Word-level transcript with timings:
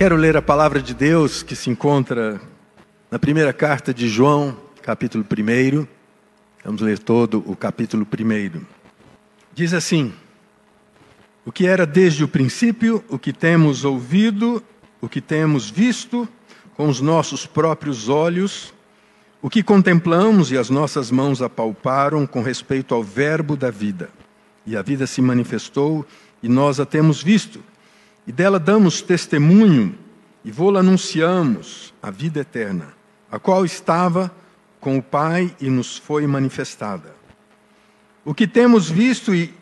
Quero 0.00 0.16
ler 0.16 0.34
a 0.34 0.40
palavra 0.40 0.80
de 0.80 0.94
Deus 0.94 1.42
que 1.42 1.54
se 1.54 1.68
encontra 1.68 2.40
na 3.10 3.18
primeira 3.18 3.52
carta 3.52 3.92
de 3.92 4.08
João, 4.08 4.56
capítulo 4.80 5.22
1. 5.22 5.86
Vamos 6.64 6.80
ler 6.80 6.98
todo 6.98 7.44
o 7.46 7.54
capítulo 7.54 8.06
1. 8.10 8.62
Diz 9.52 9.74
assim: 9.74 10.14
O 11.44 11.52
que 11.52 11.66
era 11.66 11.84
desde 11.84 12.24
o 12.24 12.28
princípio, 12.28 13.04
o 13.10 13.18
que 13.18 13.30
temos 13.30 13.84
ouvido, 13.84 14.64
o 15.02 15.06
que 15.06 15.20
temos 15.20 15.68
visto 15.68 16.26
com 16.78 16.88
os 16.88 17.02
nossos 17.02 17.44
próprios 17.44 18.08
olhos, 18.08 18.72
o 19.42 19.50
que 19.50 19.62
contemplamos 19.62 20.50
e 20.50 20.56
as 20.56 20.70
nossas 20.70 21.10
mãos 21.10 21.42
apalparam 21.42 22.26
com 22.26 22.40
respeito 22.40 22.94
ao 22.94 23.02
Verbo 23.02 23.54
da 23.54 23.70
vida. 23.70 24.08
E 24.66 24.78
a 24.78 24.80
vida 24.80 25.06
se 25.06 25.20
manifestou 25.20 26.06
e 26.42 26.48
nós 26.48 26.80
a 26.80 26.86
temos 26.86 27.22
visto 27.22 27.62
e 28.30 28.32
dela 28.32 28.60
damos 28.60 29.02
testemunho 29.02 29.92
e 30.44 30.50
vô-la 30.50 30.80
anunciamos, 30.80 31.92
a 32.02 32.10
vida 32.10 32.40
eterna, 32.40 32.94
a 33.30 33.38
qual 33.38 33.64
estava 33.64 34.34
com 34.80 34.96
o 34.96 35.02
Pai 35.02 35.54
e 35.60 35.68
nos 35.68 35.98
foi 35.98 36.26
manifestada. 36.26 37.14
O 38.24 38.34
que 38.34 38.46
temos 38.46 38.90
visto 38.90 39.34
e 39.34 39.54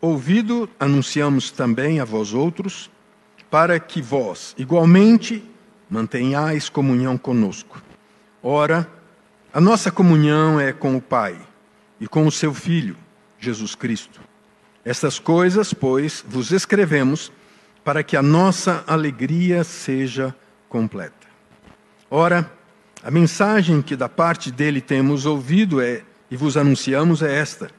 ouvido, 0.00 0.68
anunciamos 0.78 1.50
também 1.50 2.00
a 2.00 2.04
vós 2.04 2.32
outros, 2.32 2.90
para 3.50 3.78
que 3.78 4.00
vós, 4.00 4.54
igualmente, 4.56 5.44
mantenhais 5.88 6.68
comunhão 6.68 7.18
conosco. 7.18 7.82
Ora, 8.42 8.88
a 9.52 9.60
nossa 9.60 9.90
comunhão 9.90 10.58
é 10.58 10.72
com 10.72 10.96
o 10.96 11.02
Pai 11.02 11.36
e 12.00 12.06
com 12.06 12.26
o 12.26 12.32
seu 12.32 12.54
Filho, 12.54 12.96
Jesus 13.38 13.74
Cristo. 13.74 14.20
Estas 14.84 15.18
coisas, 15.18 15.74
pois, 15.74 16.24
vos 16.26 16.52
escrevemos 16.52 17.30
para 17.84 18.02
que 18.02 18.16
a 18.16 18.22
nossa 18.22 18.84
alegria 18.86 19.64
seja 19.64 20.34
completa. 20.68 21.14
Ora, 22.10 22.50
a 23.02 23.10
mensagem 23.10 23.80
que 23.80 23.96
da 23.96 24.08
parte 24.08 24.50
dele 24.50 24.80
temos 24.80 25.24
ouvido 25.24 25.80
é 25.80 26.02
e 26.30 26.36
vos 26.36 26.56
anunciamos 26.56 27.22
é 27.22 27.34
esta: 27.34 27.70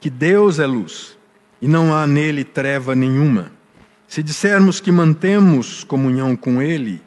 que 0.00 0.08
Deus 0.08 0.58
é 0.58 0.66
luz 0.66 1.18
e 1.60 1.68
não 1.68 1.94
há 1.94 2.06
nele 2.06 2.44
treva 2.44 2.94
nenhuma. 2.94 3.52
Se 4.06 4.22
dissermos 4.22 4.80
que 4.80 4.90
mantemos 4.90 5.84
comunhão 5.84 6.34
com 6.34 6.60
ele 6.60 7.02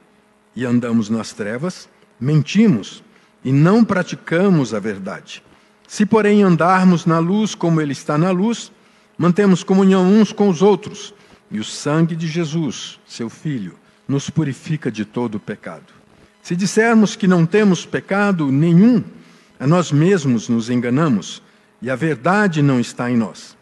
e 0.55 0.65
andamos 0.65 1.09
nas 1.09 1.33
trevas, 1.33 1.89
mentimos 2.19 3.03
e 3.43 3.51
não 3.51 3.83
praticamos 3.83 4.73
a 4.73 4.79
verdade. 4.79 5.43
Se, 5.87 6.05
porém, 6.05 6.43
andarmos 6.43 7.05
na 7.05 7.19
luz 7.19 7.55
como 7.55 7.81
ele 7.81 7.91
está 7.91 8.17
na 8.17 8.31
luz, 8.31 8.71
mantemos 9.17 9.63
comunhão 9.63 10.05
uns 10.05 10.31
com 10.31 10.47
os 10.49 10.61
outros 10.61 11.13
e 11.53 11.59
o 11.59 11.63
sangue 11.63 12.15
de 12.15 12.27
Jesus, 12.27 12.99
seu 13.05 13.29
Filho, 13.29 13.75
nos 14.07 14.27
purifica 14.27 14.91
de 14.91 15.05
todo 15.05 15.35
o 15.35 15.39
pecado. 15.39 15.93
Se 16.41 16.55
dissermos 16.55 17.15
que 17.15 17.27
não 17.27 17.45
temos 17.45 17.85
pecado 17.85 18.51
nenhum, 18.51 19.03
a 19.59 19.67
nós 19.67 19.91
mesmos 19.91 20.49
nos 20.49 20.71
enganamos 20.71 21.43
e 21.79 21.91
a 21.91 21.95
verdade 21.95 22.63
não 22.63 22.79
está 22.79 23.09
em 23.09 23.15
nós. 23.15 23.55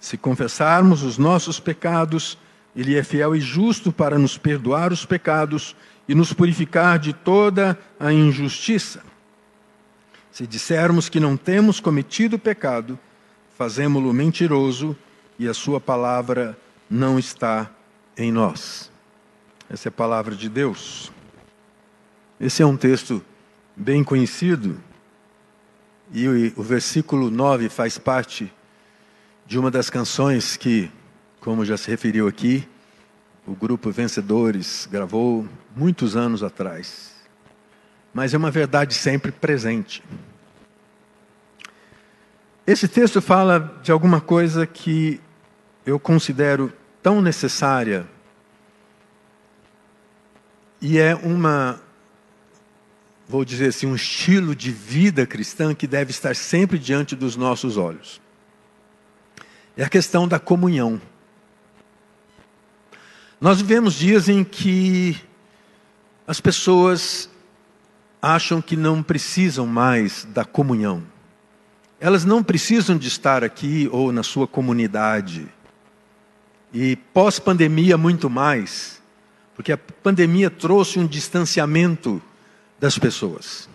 Se 0.00 0.16
confessarmos 0.16 1.02
os 1.02 1.18
nossos 1.18 1.60
pecados, 1.60 2.38
Ele 2.74 2.96
é 2.96 3.04
fiel 3.04 3.36
e 3.36 3.40
justo 3.40 3.92
para 3.92 4.18
nos 4.18 4.38
perdoar 4.38 4.90
os 4.90 5.04
pecados 5.04 5.76
e 6.08 6.14
nos 6.14 6.32
purificar 6.32 6.98
de 6.98 7.12
toda 7.12 7.78
a 8.00 8.12
injustiça. 8.12 9.02
Se 10.32 10.46
dissermos 10.46 11.10
que 11.10 11.20
não 11.20 11.36
temos 11.36 11.80
cometido 11.80 12.38
pecado, 12.38 12.98
fazemo-lo 13.58 14.12
mentiroso 14.12 14.96
e 15.38 15.46
a 15.46 15.52
Sua 15.52 15.78
palavra 15.78 16.58
não 16.88 17.18
está 17.18 17.70
em 18.16 18.30
nós. 18.32 18.90
Essa 19.68 19.88
é 19.88 19.90
a 19.90 19.92
palavra 19.92 20.34
de 20.34 20.48
Deus. 20.48 21.12
Esse 22.40 22.62
é 22.62 22.66
um 22.66 22.76
texto 22.76 23.24
bem 23.76 24.04
conhecido, 24.04 24.80
e 26.12 26.52
o, 26.56 26.62
versículo 26.62 27.30
9 27.30 27.68
faz 27.68 27.98
parte 27.98 28.52
de 29.44 29.58
uma 29.58 29.70
das 29.70 29.90
canções 29.90 30.56
que, 30.56 30.90
como 31.40 31.64
já 31.64 31.76
se 31.76 31.90
referiu 31.90 32.28
aqui, 32.28 32.66
o 33.46 33.54
grupo 33.54 33.90
Vencedores 33.90 34.88
gravou 34.90 35.46
muitos 35.74 36.16
anos 36.16 36.42
atrás. 36.42 37.12
Mas 38.14 38.34
é 38.34 38.36
uma 38.36 38.50
verdade 38.50 38.94
sempre 38.94 39.30
presente. 39.32 40.02
Esse 42.66 42.88
texto 42.88 43.20
fala 43.20 43.78
de 43.82 43.92
alguma 43.92 44.20
coisa 44.20 44.66
que 44.66 45.20
eu 45.86 46.00
considero 46.00 46.72
tão 47.00 47.22
necessária 47.22 48.04
e 50.82 50.98
é 50.98 51.14
uma, 51.14 51.80
vou 53.28 53.44
dizer 53.44 53.68
assim, 53.68 53.86
um 53.86 53.94
estilo 53.94 54.54
de 54.54 54.72
vida 54.72 55.24
cristã 55.24 55.72
que 55.74 55.86
deve 55.86 56.10
estar 56.10 56.34
sempre 56.34 56.76
diante 56.78 57.14
dos 57.14 57.36
nossos 57.36 57.76
olhos. 57.76 58.20
É 59.76 59.84
a 59.84 59.88
questão 59.88 60.26
da 60.26 60.40
comunhão. 60.40 61.00
Nós 63.40 63.60
vivemos 63.60 63.94
dias 63.94 64.28
em 64.28 64.42
que 64.42 65.16
as 66.26 66.40
pessoas 66.40 67.30
acham 68.20 68.60
que 68.60 68.76
não 68.76 69.02
precisam 69.02 69.66
mais 69.66 70.24
da 70.24 70.44
comunhão. 70.44 71.02
Elas 72.00 72.24
não 72.24 72.42
precisam 72.42 72.98
de 72.98 73.06
estar 73.06 73.44
aqui 73.44 73.88
ou 73.92 74.10
na 74.10 74.22
sua 74.22 74.48
comunidade 74.48 75.48
e 76.72 76.96
pós-pandemia, 76.96 77.96
muito 77.96 78.28
mais, 78.28 79.02
porque 79.54 79.72
a 79.72 79.78
pandemia 79.78 80.50
trouxe 80.50 80.98
um 80.98 81.06
distanciamento 81.06 82.20
das 82.78 82.98
pessoas. 82.98 83.68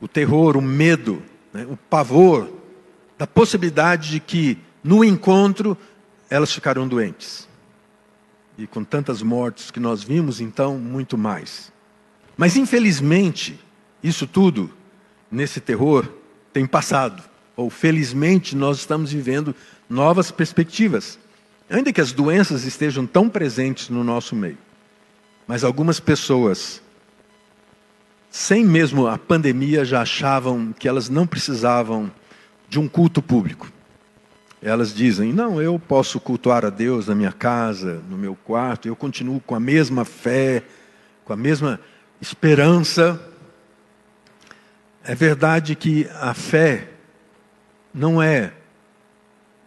O 0.00 0.06
terror, 0.06 0.56
o 0.56 0.62
medo, 0.62 1.22
né, 1.52 1.66
o 1.68 1.76
pavor 1.76 2.50
da 3.18 3.26
possibilidade 3.26 4.10
de 4.10 4.20
que 4.20 4.58
no 4.82 5.04
encontro 5.04 5.76
elas 6.30 6.52
ficaram 6.52 6.86
doentes. 6.86 7.48
E 8.56 8.66
com 8.66 8.84
tantas 8.84 9.22
mortes 9.22 9.70
que 9.70 9.80
nós 9.80 10.02
vimos, 10.02 10.40
então, 10.40 10.78
muito 10.78 11.18
mais. 11.18 11.72
Mas 12.36 12.56
infelizmente, 12.56 13.58
isso 14.02 14.26
tudo, 14.26 14.70
nesse 15.30 15.60
terror, 15.60 16.08
tem 16.52 16.66
passado. 16.66 17.22
Ou 17.56 17.68
felizmente, 17.68 18.54
nós 18.56 18.78
estamos 18.78 19.12
vivendo 19.12 19.54
novas 19.88 20.30
perspectivas. 20.30 21.18
Ainda 21.70 21.92
que 21.92 22.00
as 22.00 22.10
doenças 22.10 22.64
estejam 22.64 23.06
tão 23.06 23.28
presentes 23.28 23.88
no 23.88 24.02
nosso 24.02 24.34
meio, 24.34 24.58
mas 25.46 25.62
algumas 25.62 26.00
pessoas, 26.00 26.82
sem 28.28 28.64
mesmo 28.64 29.06
a 29.06 29.16
pandemia, 29.16 29.84
já 29.84 30.02
achavam 30.02 30.74
que 30.76 30.88
elas 30.88 31.08
não 31.08 31.28
precisavam 31.28 32.10
de 32.68 32.80
um 32.80 32.88
culto 32.88 33.22
público. 33.22 33.70
Elas 34.60 34.92
dizem: 34.92 35.32
não, 35.32 35.62
eu 35.62 35.78
posso 35.78 36.18
cultuar 36.18 36.64
a 36.64 36.70
Deus 36.70 37.06
na 37.06 37.14
minha 37.14 37.32
casa, 37.32 38.02
no 38.10 38.18
meu 38.18 38.34
quarto, 38.34 38.88
eu 38.88 38.96
continuo 38.96 39.38
com 39.38 39.54
a 39.54 39.60
mesma 39.60 40.04
fé, 40.04 40.64
com 41.24 41.32
a 41.32 41.36
mesma 41.36 41.78
esperança. 42.20 43.20
É 45.04 45.14
verdade 45.14 45.76
que 45.76 46.08
a 46.20 46.34
fé 46.34 46.88
não 47.94 48.20
é 48.20 48.52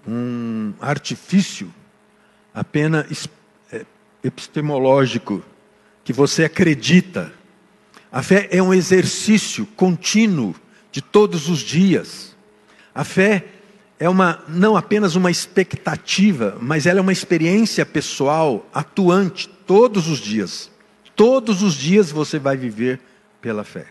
um 0.06 0.74
artifício 0.82 1.74
apenas 2.54 3.28
é, 3.72 3.86
epistemológico, 4.24 5.44
que 6.04 6.14
você 6.14 6.44
acredita. 6.44 7.34
A 8.12 8.22
fé 8.22 8.48
é 8.52 8.62
um 8.62 8.74
exercício 8.74 9.66
contínuo 9.76 10.56
de 10.92 11.02
todos 11.02 11.50
os 11.50 11.60
dias. 11.60 12.36
A 12.94 13.04
fé 13.04 13.46
é 14.00 14.08
uma, 14.08 14.44
não 14.48 14.76
apenas 14.76 15.16
uma 15.16 15.32
expectativa, 15.32 16.58
mas 16.62 16.86
ela 16.86 17.00
é 17.00 17.02
uma 17.02 17.12
experiência 17.12 17.86
pessoal, 17.86 18.68
atuante, 18.74 19.48
todos 19.66 20.08
os 20.08 20.20
dias. 20.20 20.70
Todos 21.16 21.62
os 21.62 21.74
dias 21.74 22.12
você 22.12 22.38
vai 22.38 22.58
viver 22.58 23.00
pela 23.42 23.64
fé. 23.64 23.88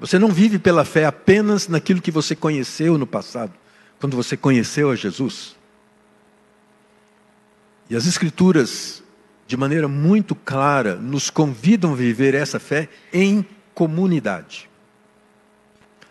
Você 0.00 0.18
não 0.18 0.28
vive 0.28 0.58
pela 0.58 0.84
fé 0.84 1.04
apenas 1.04 1.68
naquilo 1.68 2.00
que 2.00 2.10
você 2.10 2.36
conheceu 2.36 2.96
no 2.96 3.06
passado, 3.06 3.52
quando 3.98 4.16
você 4.16 4.36
conheceu 4.36 4.90
a 4.90 4.96
Jesus. 4.96 5.57
E 7.90 7.96
as 7.96 8.06
Escrituras, 8.06 9.02
de 9.46 9.56
maneira 9.56 9.88
muito 9.88 10.34
clara, 10.34 10.94
nos 10.94 11.30
convidam 11.30 11.92
a 11.92 11.96
viver 11.96 12.34
essa 12.34 12.58
fé 12.58 12.88
em 13.12 13.46
comunidade. 13.74 14.68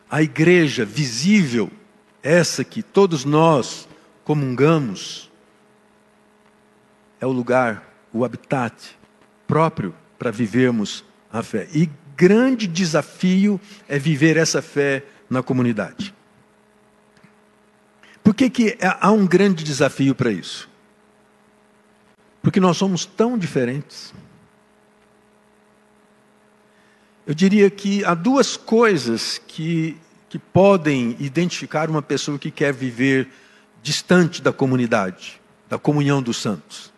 A 0.10 0.22
igreja 0.22 0.86
visível, 0.86 1.70
essa 2.24 2.64
que 2.64 2.82
todos 2.82 3.26
nós 3.26 3.88
comungamos, 4.24 5.32
é 7.20 7.26
o 7.26 7.32
lugar, 7.32 7.84
o 8.14 8.24
habitat 8.24 8.98
próprio 9.46 9.94
para 10.18 10.32
vivermos 10.32 11.04
a 11.32 11.44
fé. 11.44 11.68
E 11.74 11.90
grande 12.16 12.68
desafio 12.68 13.60
é 13.88 14.00
viver 14.00 14.38
essa 14.38 14.62
fé 14.62 15.04
na 15.30 15.44
comunidade. 15.44 16.14
Por 18.24 18.34
que, 18.34 18.50
que 18.50 18.78
há 18.82 19.12
um 19.12 19.26
grande 19.26 19.64
desafio 19.64 20.16
para 20.16 20.32
isso? 20.32 20.70
Porque 22.48 22.62
nós 22.62 22.78
somos 22.78 23.06
tão 23.06 23.38
diferentes. 23.38 24.14
eu 27.28 27.34
diria 27.34 27.70
que 27.70 28.06
há 28.06 28.14
duas 28.14 28.56
coisas 28.56 29.38
que, 29.46 29.98
que 30.30 30.40
podem 30.40 31.14
identificar 31.20 31.90
uma 31.90 32.02
pessoa 32.02 32.40
que 32.40 32.50
quer 32.50 32.74
viver 32.74 33.28
distante 33.84 34.42
da 34.42 34.54
comunidade, 34.54 35.42
da 35.70 35.78
comunhão 35.78 36.24
dos 36.24 36.38
santos. 36.38 36.94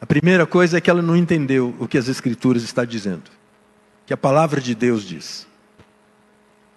A 0.00 0.06
primeira 0.06 0.46
coisa 0.46 0.78
é 0.78 0.80
que 0.80 0.88
ela 0.88 1.02
não 1.02 1.16
entendeu 1.16 1.74
o 1.80 1.88
que 1.88 1.98
as 1.98 2.06
Escrituras 2.06 2.62
está 2.62 2.84
dizendo, 2.84 3.24
que 4.06 4.14
a 4.14 4.16
palavra 4.16 4.60
de 4.60 4.72
Deus 4.72 5.02
diz. 5.02 5.48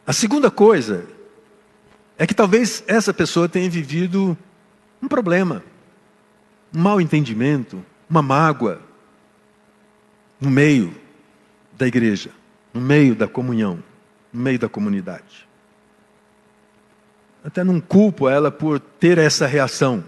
A 0.07 0.13
segunda 0.13 0.49
coisa 0.49 1.05
é 2.17 2.25
que 2.25 2.33
talvez 2.33 2.83
essa 2.87 3.13
pessoa 3.13 3.47
tenha 3.47 3.69
vivido 3.69 4.35
um 4.99 5.07
problema, 5.07 5.63
um 6.73 6.81
mal 6.81 6.99
entendimento, 6.99 7.85
uma 8.09 8.21
mágoa 8.21 8.81
no 10.39 10.49
meio 10.49 10.95
da 11.77 11.87
igreja, 11.87 12.31
no 12.73 12.81
meio 12.81 13.15
da 13.15 13.27
comunhão, 13.27 13.83
no 14.33 14.41
meio 14.41 14.57
da 14.57 14.67
comunidade. 14.67 15.47
Até 17.43 17.63
não 17.63 17.79
culpo 17.79 18.27
ela 18.27 18.51
por 18.51 18.79
ter 18.79 19.17
essa 19.17 19.45
reação, 19.47 20.03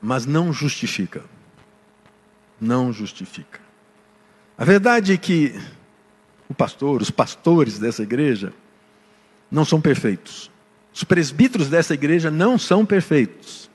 mas 0.00 0.26
não 0.26 0.52
justifica. 0.52 1.22
Não 2.60 2.92
justifica. 2.92 3.60
A 4.56 4.64
verdade 4.64 5.12
é 5.12 5.16
que 5.16 5.54
o 6.48 6.54
pastor, 6.54 7.02
os 7.02 7.10
pastores 7.10 7.78
dessa 7.78 8.02
igreja, 8.02 8.52
não 9.50 9.64
são 9.64 9.80
perfeitos. 9.80 10.50
Os 10.92 11.04
presbíteros 11.04 11.68
dessa 11.68 11.92
igreja 11.92 12.30
não 12.30 12.58
são 12.58 12.86
perfeitos. 12.86 13.70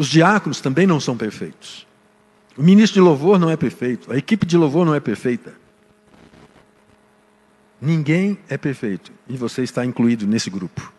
Os 0.00 0.08
diáconos 0.08 0.62
também 0.62 0.86
não 0.86 0.98
são 0.98 1.14
perfeitos. 1.14 1.86
O 2.56 2.62
ministro 2.62 2.94
de 2.94 3.00
louvor 3.06 3.38
não 3.38 3.50
é 3.50 3.56
perfeito. 3.58 4.10
A 4.10 4.16
equipe 4.16 4.46
de 4.46 4.56
louvor 4.56 4.86
não 4.86 4.94
é 4.94 4.98
perfeita. 4.98 5.52
Ninguém 7.78 8.38
é 8.48 8.56
perfeito. 8.56 9.12
E 9.28 9.36
você 9.36 9.62
está 9.62 9.84
incluído 9.84 10.26
nesse 10.26 10.48
grupo. 10.48 10.90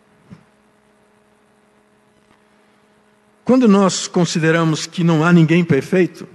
Quando 3.44 3.68
nós 3.68 4.08
consideramos 4.08 4.86
que 4.86 5.04
não 5.04 5.26
há 5.26 5.34
ninguém 5.34 5.66
perfeito, 5.66 6.30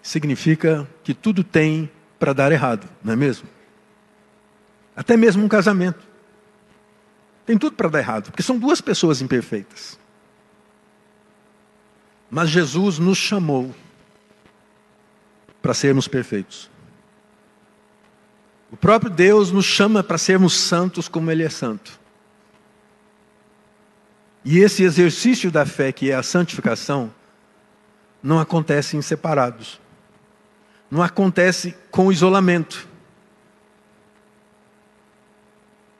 significa 0.00 0.88
que 1.02 1.12
tudo 1.12 1.42
tem 1.42 1.90
para 2.16 2.32
dar 2.32 2.52
errado, 2.52 2.88
não 3.02 3.12
é 3.12 3.16
mesmo? 3.16 3.48
Até 4.94 5.16
mesmo 5.16 5.44
um 5.44 5.48
casamento. 5.48 6.06
Tem 7.44 7.58
tudo 7.58 7.74
para 7.74 7.88
dar 7.88 7.98
errado, 7.98 8.30
porque 8.30 8.42
são 8.44 8.56
duas 8.56 8.80
pessoas 8.80 9.20
imperfeitas. 9.20 9.98
Mas 12.30 12.50
Jesus 12.50 12.98
nos 12.98 13.18
chamou 13.18 13.74
para 15.62 15.74
sermos 15.74 16.06
perfeitos. 16.08 16.70
O 18.70 18.76
próprio 18.76 19.10
Deus 19.10 19.52
nos 19.52 19.64
chama 19.64 20.02
para 20.02 20.18
sermos 20.18 20.54
santos 20.54 21.08
como 21.08 21.30
Ele 21.30 21.44
é 21.44 21.48
santo. 21.48 21.98
E 24.44 24.58
esse 24.58 24.82
exercício 24.82 25.50
da 25.50 25.66
fé, 25.66 25.90
que 25.90 26.10
é 26.10 26.14
a 26.14 26.22
santificação, 26.22 27.12
não 28.22 28.38
acontece 28.38 28.96
em 28.96 29.02
separados. 29.02 29.80
Não 30.90 31.02
acontece 31.02 31.74
com 31.90 32.12
isolamento. 32.12 32.88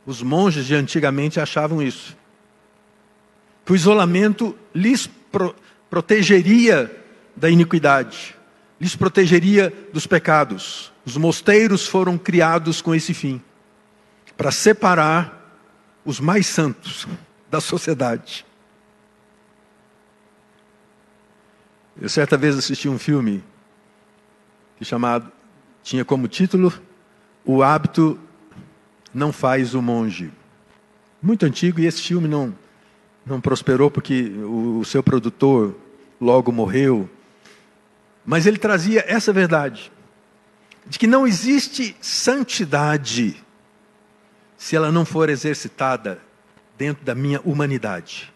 Os 0.05 0.23
monges 0.23 0.67
de 0.67 0.75
antigamente 0.75 1.41
achavam 1.41 1.83
isso. 1.83 2.17
Que 3.65 3.73
o 3.73 3.77
isolamento 3.77 4.57
lhes 4.73 5.09
pro, 5.09 5.55
protegeria 5.91 6.95
da 7.35 7.51
iniquidade, 7.51 8.37
lhes 8.81 8.97
protegeria 8.97 9.73
dos 9.93 10.07
pecados. 10.07 10.93
Os 11.05 11.17
mosteiros 11.17 11.87
foram 11.87 12.19
criados 12.19 12.81
com 12.81 12.95
esse 12.95 13.15
fim 13.15 13.41
para 14.37 14.51
separar 14.51 15.61
os 16.05 16.21
mais 16.21 16.47
santos 16.47 17.07
da 17.51 17.61
sociedade. 17.61 18.45
Eu 22.01 22.09
certa 22.09 22.37
vez 22.37 22.57
assisti 22.57 22.89
um 22.89 22.99
filme 22.99 23.43
que 24.77 24.85
chamado 24.85 25.33
tinha 25.83 26.05
como 26.05 26.29
título 26.29 26.73
O 27.45 27.63
hábito 27.63 28.19
não 29.15 29.33
faz 29.33 29.75
o 29.75 29.81
monge. 29.81 30.31
Muito 31.23 31.47
antigo 31.47 31.81
e 31.81 31.87
esse 31.87 32.03
filme 32.03 32.29
não, 32.29 32.55
não 33.27 33.41
prosperou 33.41 33.91
porque 33.91 34.31
o, 34.45 34.85
seu 34.85 35.03
produtor 35.03 35.75
logo 36.21 36.53
morreu. 36.53 37.11
Mas 38.25 38.47
ele 38.47 38.57
trazia 38.57 39.05
essa 39.07 39.33
verdade: 39.33 39.91
de 40.87 40.99
que 40.99 41.09
não 41.09 41.27
existe 41.27 41.97
santidade 42.01 43.45
se 44.57 44.77
ela 44.77 44.93
não 44.93 45.05
for 45.05 45.29
exercitada 45.29 46.21
dentro 46.79 47.05
da 47.05 47.15
minha 47.15 47.41
humanidade, 47.45 48.33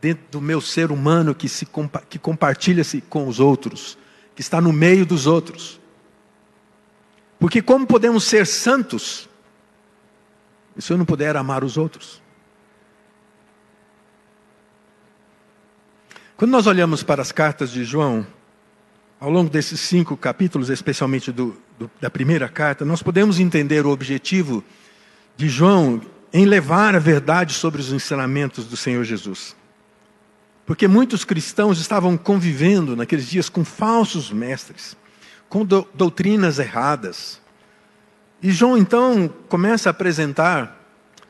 dentro 0.00 0.24
do 0.30 0.40
meu 0.40 0.60
ser 0.60 0.92
humano 0.92 1.34
que, 1.34 1.48
se, 1.48 1.66
que 2.08 2.18
compartilha-se 2.18 3.00
com 3.02 3.26
os 3.26 3.40
outros, 3.40 3.98
que 4.34 4.40
está 4.40 4.60
no 4.60 4.72
meio 4.72 5.04
dos 5.04 5.26
outros. 5.26 5.80
Porque 7.38 7.60
como 7.60 7.86
podemos 7.86 8.24
ser 8.24 8.46
santos 8.46 9.28
se 10.78 10.92
eu 10.92 10.98
não 10.98 11.04
puder 11.04 11.36
amar 11.36 11.62
os 11.62 11.76
outros? 11.76 12.23
Quando 16.36 16.50
nós 16.50 16.66
olhamos 16.66 17.02
para 17.02 17.22
as 17.22 17.30
cartas 17.30 17.70
de 17.70 17.84
João, 17.84 18.26
ao 19.20 19.30
longo 19.30 19.48
desses 19.48 19.78
cinco 19.78 20.16
capítulos, 20.16 20.68
especialmente 20.68 21.30
do, 21.30 21.56
do, 21.78 21.88
da 22.00 22.10
primeira 22.10 22.48
carta, 22.48 22.84
nós 22.84 23.02
podemos 23.02 23.38
entender 23.38 23.86
o 23.86 23.90
objetivo 23.90 24.64
de 25.36 25.48
João 25.48 26.00
em 26.32 26.44
levar 26.44 26.96
a 26.96 26.98
verdade 26.98 27.54
sobre 27.54 27.80
os 27.80 27.92
ensinamentos 27.92 28.66
do 28.66 28.76
Senhor 28.76 29.04
Jesus. 29.04 29.54
Porque 30.66 30.88
muitos 30.88 31.24
cristãos 31.24 31.78
estavam 31.78 32.16
convivendo 32.16 32.96
naqueles 32.96 33.28
dias 33.28 33.48
com 33.48 33.64
falsos 33.64 34.32
mestres, 34.32 34.96
com 35.48 35.64
do, 35.64 35.86
doutrinas 35.94 36.58
erradas, 36.58 37.40
e 38.42 38.50
João 38.50 38.76
então 38.76 39.26
começa 39.48 39.88
a 39.88 39.92
apresentar 39.92 40.78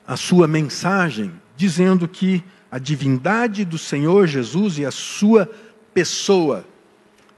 a 0.05 0.17
sua 0.17 0.49
mensagem, 0.49 1.33
dizendo 1.57 2.09
que 2.09 2.43
a 2.75 2.79
divindade 2.81 3.65
do 3.65 3.79
Senhor 3.79 4.27
Jesus 4.27 4.79
e 4.79 4.85
a 4.85 4.91
sua 4.91 5.49
pessoa 5.95 6.67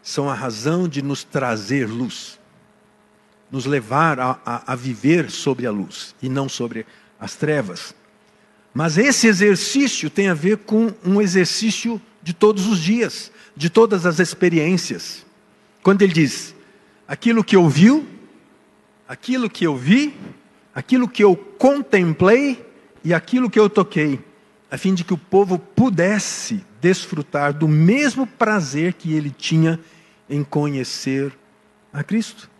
são 0.02 0.30
a 0.30 0.34
razão 0.34 0.88
de 0.88 1.02
nos 1.02 1.24
trazer 1.24 1.86
luz, 1.86 2.40
nos 3.50 3.66
levar 3.66 4.18
a, 4.18 4.40
a, 4.46 4.72
a 4.72 4.74
viver 4.74 5.30
sobre 5.30 5.66
a 5.66 5.70
luz 5.70 6.14
e 6.22 6.30
não 6.30 6.48
sobre 6.48 6.86
as 7.20 7.36
trevas. 7.36 7.94
Mas 8.72 8.96
esse 8.96 9.26
exercício 9.26 10.08
tem 10.08 10.28
a 10.28 10.32
ver 10.32 10.56
com 10.56 10.90
um 11.04 11.20
exercício 11.20 12.00
de 12.22 12.32
todos 12.32 12.66
os 12.66 12.78
dias, 12.78 13.30
de 13.54 13.68
todas 13.68 14.06
as 14.06 14.18
experiências. 14.18 15.26
Quando 15.82 16.00
ele 16.00 16.14
diz: 16.14 16.54
aquilo 17.06 17.44
que 17.44 17.58
ouviu, 17.58 18.06
aquilo 19.06 19.50
que 19.50 19.66
eu 19.66 19.76
vi, 19.76 20.16
aquilo 20.74 21.06
que 21.06 21.22
eu 21.22 21.36
contemplei 21.36 22.64
e 23.04 23.12
aquilo 23.12 23.50
que 23.50 23.60
eu 23.60 23.68
toquei, 23.68 24.18
a 24.70 24.76
fim 24.76 24.94
de 24.94 25.04
que 25.04 25.14
o 25.14 25.18
povo 25.18 25.58
pudesse 25.58 26.64
desfrutar 26.80 27.52
do 27.52 27.68
mesmo 27.68 28.26
prazer 28.26 28.94
que 28.94 29.12
ele 29.12 29.30
tinha 29.30 29.78
em 30.28 30.42
conhecer 30.42 31.32
a 31.92 32.02
Cristo. 32.02 32.50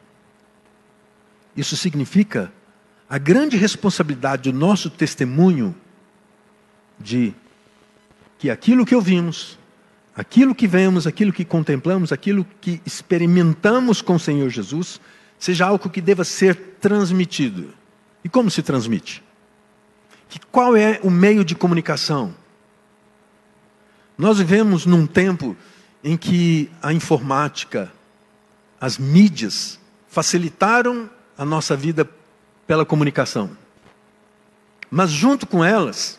Isso 1.56 1.76
significa 1.76 2.52
a 3.08 3.18
grande 3.18 3.56
responsabilidade 3.56 4.50
do 4.50 4.58
nosso 4.58 4.90
testemunho 4.90 5.75
de 6.98 7.34
que 8.38 8.50
aquilo 8.50 8.84
que 8.84 8.94
ouvimos, 8.94 9.58
aquilo 10.14 10.54
que 10.54 10.66
vemos, 10.66 11.06
aquilo 11.06 11.32
que 11.32 11.44
contemplamos, 11.44 12.12
aquilo 12.12 12.46
que 12.60 12.80
experimentamos 12.84 14.00
com 14.00 14.14
o 14.14 14.20
Senhor 14.20 14.48
Jesus, 14.50 15.00
seja 15.38 15.66
algo 15.66 15.90
que 15.90 16.00
deva 16.00 16.25
ser 16.25 16.54
transmitido. 16.80 17.75
E 18.25 18.28
como 18.28 18.50
se 18.50 18.62
transmite? 18.62 19.22
Que 20.28 20.40
qual 20.50 20.76
é 20.76 21.00
o 21.02 21.11
meio 21.11 21.45
de 21.45 21.54
comunicação? 21.54 22.35
Nós 24.16 24.38
vivemos 24.38 24.87
num 24.87 25.06
tempo 25.06 25.56
em 26.02 26.16
que 26.16 26.71
a 26.83 26.92
informática, 26.92 27.92
as 28.80 28.99
mídias 28.99 29.78
facilitaram 30.09 31.11
a 31.37 31.45
nossa 31.45 31.76
vida 31.76 32.09
pela 32.66 32.85
comunicação. 32.85 33.56
Mas 34.90 35.11
junto 35.11 35.47
com 35.47 35.64
elas, 35.64 36.18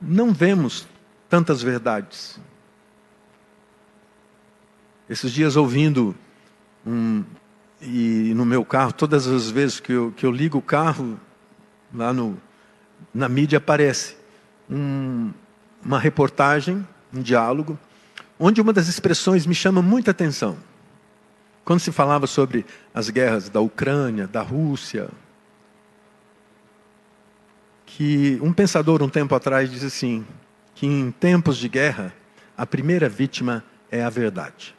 não 0.00 0.32
vemos 0.32 0.86
tantas 1.28 1.62
verdades. 1.62 2.38
Esses 5.08 5.32
dias 5.32 5.56
ouvindo 5.56 6.14
um, 6.86 7.24
e 7.80 8.32
no 8.34 8.44
meu 8.44 8.64
carro, 8.64 8.92
todas 8.92 9.26
as 9.26 9.50
vezes 9.50 9.78
que 9.80 9.92
eu, 9.92 10.12
que 10.16 10.26
eu 10.26 10.32
ligo 10.32 10.58
o 10.58 10.62
carro, 10.62 11.18
lá 11.94 12.12
no, 12.12 12.40
na 13.18 13.28
mídia 13.28 13.58
aparece 13.58 14.16
um, 14.70 15.32
uma 15.84 15.98
reportagem, 15.98 16.86
um 17.12 17.20
diálogo, 17.20 17.76
onde 18.38 18.60
uma 18.60 18.72
das 18.72 18.86
expressões 18.86 19.44
me 19.44 19.54
chama 19.54 19.82
muita 19.82 20.12
atenção. 20.12 20.56
quando 21.64 21.80
se 21.80 21.92
falava 21.92 22.26
sobre 22.26 22.64
as 22.94 23.10
guerras 23.10 23.50
da 23.50 23.60
Ucrânia, 23.60 24.26
da 24.26 24.40
Rússia, 24.40 25.10
que 27.84 28.38
um 28.40 28.54
pensador 28.54 29.02
um 29.02 29.08
tempo 29.08 29.34
atrás 29.34 29.70
disse 29.70 29.84
assim, 29.84 30.26
que 30.74 30.86
em 30.86 31.10
tempos 31.10 31.58
de 31.58 31.68
guerra, 31.68 32.14
a 32.56 32.64
primeira 32.64 33.06
vítima 33.06 33.62
é 33.90 34.02
a 34.02 34.08
verdade. 34.08 34.74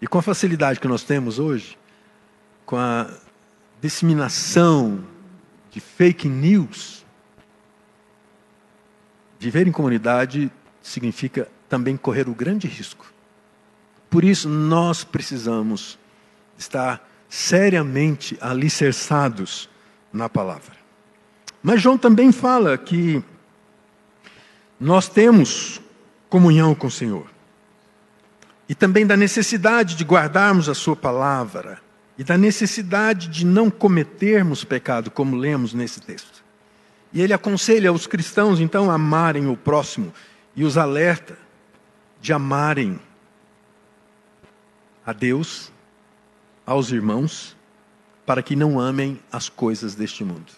E 0.00 0.06
com 0.06 0.18
a 0.18 0.22
facilidade 0.22 0.80
que 0.80 0.88
nós 0.88 1.02
temos 1.02 1.38
hoje, 1.38 1.76
com 2.64 2.76
a 2.76 3.10
disseminação 3.80 5.04
de 5.72 5.80
fake 5.80 6.28
news, 6.28 7.04
viver 9.40 9.66
em 9.66 9.72
comunidade 9.72 10.52
significa 10.82 11.48
também 11.68 11.96
correr 11.96 12.28
o 12.28 12.34
grande 12.34 12.68
risco. 12.68 13.12
Por 14.10 14.22
isso, 14.22 14.48
nós 14.48 15.02
precisamos 15.02 15.98
estar 16.58 17.08
seriamente 17.28 18.36
alicerçados 18.40 19.68
na 20.12 20.28
palavra. 20.28 20.76
Mas 21.62 21.80
João 21.80 21.96
também 21.96 22.30
fala 22.30 22.76
que 22.76 23.24
nós 24.78 25.08
temos 25.08 25.80
comunhão 26.28 26.74
com 26.74 26.88
o 26.88 26.90
Senhor. 26.90 27.26
E 28.68 28.74
também 28.74 29.06
da 29.06 29.16
necessidade 29.16 29.94
de 29.94 30.04
guardarmos 30.04 30.68
a 30.68 30.74
Sua 30.74 30.94
palavra. 30.94 31.80
E 32.22 32.24
da 32.24 32.38
necessidade 32.38 33.26
de 33.26 33.44
não 33.44 33.68
cometermos 33.68 34.62
pecado, 34.62 35.10
como 35.10 35.34
lemos 35.34 35.74
nesse 35.74 36.00
texto. 36.00 36.44
E 37.12 37.20
ele 37.20 37.32
aconselha 37.32 37.92
os 37.92 38.06
cristãos, 38.06 38.60
então, 38.60 38.92
a 38.92 38.94
amarem 38.94 39.48
o 39.48 39.56
próximo 39.56 40.14
e 40.54 40.62
os 40.62 40.78
alerta 40.78 41.36
de 42.20 42.32
amarem 42.32 43.00
a 45.04 45.12
Deus, 45.12 45.72
aos 46.64 46.92
irmãos, 46.92 47.56
para 48.24 48.40
que 48.40 48.54
não 48.54 48.78
amem 48.78 49.18
as 49.32 49.48
coisas 49.48 49.96
deste 49.96 50.22
mundo. 50.22 50.52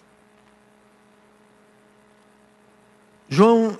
João 3.27 3.75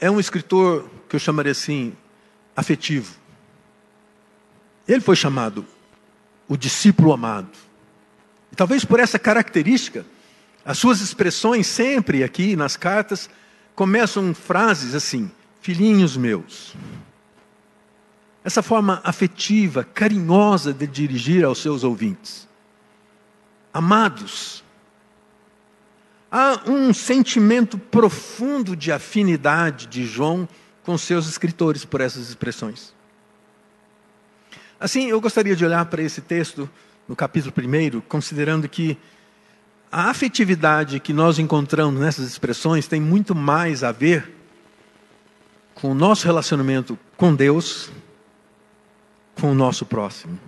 é 0.00 0.10
um 0.10 0.18
escritor 0.18 0.90
que 1.08 1.14
eu 1.14 1.20
chamaria 1.20 1.52
assim, 1.52 1.96
afetivo. 2.56 3.14
Ele 4.88 5.00
foi 5.00 5.14
chamado 5.14 5.64
o 6.48 6.56
discípulo 6.56 7.12
amado. 7.12 7.50
E 8.50 8.56
talvez 8.56 8.84
por 8.84 8.98
essa 8.98 9.18
característica, 9.18 10.04
as 10.64 10.78
suas 10.78 11.00
expressões 11.00 11.66
sempre 11.66 12.24
aqui 12.24 12.56
nas 12.56 12.76
cartas 12.76 13.28
começam 13.74 14.34
frases 14.34 14.94
assim: 14.94 15.30
filhinhos 15.60 16.16
meus. 16.16 16.74
Essa 18.42 18.62
forma 18.62 19.00
afetiva, 19.04 19.84
carinhosa 19.84 20.72
de 20.72 20.86
dirigir 20.86 21.44
aos 21.44 21.60
seus 21.60 21.84
ouvintes. 21.84 22.48
Amados, 23.72 24.64
Há 26.30 26.60
um 26.66 26.92
sentimento 26.92 27.78
profundo 27.78 28.76
de 28.76 28.92
afinidade 28.92 29.86
de 29.86 30.04
João 30.04 30.46
com 30.82 30.98
seus 30.98 31.26
escritores 31.26 31.86
por 31.86 32.02
essas 32.02 32.28
expressões. 32.28 32.92
Assim, 34.80 35.06
eu 35.06 35.20
gostaria 35.20 35.56
de 35.56 35.64
olhar 35.64 35.84
para 35.86 36.02
esse 36.02 36.20
texto 36.20 36.68
no 37.08 37.16
capítulo 37.16 37.52
1, 37.56 38.00
considerando 38.02 38.68
que 38.68 38.96
a 39.90 40.10
afetividade 40.10 41.00
que 41.00 41.12
nós 41.12 41.38
encontramos 41.38 42.00
nessas 42.00 42.28
expressões 42.28 42.86
tem 42.86 43.00
muito 43.00 43.34
mais 43.34 43.82
a 43.82 43.90
ver 43.90 44.32
com 45.74 45.90
o 45.90 45.94
nosso 45.94 46.26
relacionamento 46.26 46.98
com 47.16 47.34
Deus, 47.34 47.90
com 49.40 49.50
o 49.50 49.54
nosso 49.54 49.86
próximo. 49.86 50.38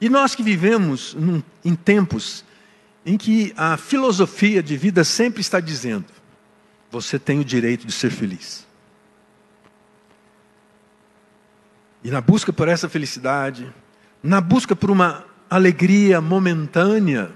E 0.00 0.08
nós 0.08 0.34
que 0.34 0.42
vivemos 0.42 1.14
num, 1.14 1.42
em 1.64 1.74
tempos 1.74 2.44
em 3.06 3.16
que 3.16 3.54
a 3.56 3.76
filosofia 3.76 4.62
de 4.62 4.76
vida 4.76 5.04
sempre 5.04 5.40
está 5.40 5.60
dizendo: 5.60 6.06
você 6.90 7.18
tem 7.18 7.40
o 7.40 7.44
direito 7.44 7.86
de 7.86 7.92
ser 7.92 8.10
feliz. 8.10 8.66
E 12.04 12.10
na 12.10 12.20
busca 12.20 12.52
por 12.52 12.68
essa 12.68 12.86
felicidade, 12.86 13.72
na 14.22 14.38
busca 14.38 14.76
por 14.76 14.90
uma 14.90 15.24
alegria 15.48 16.20
momentânea, 16.20 17.32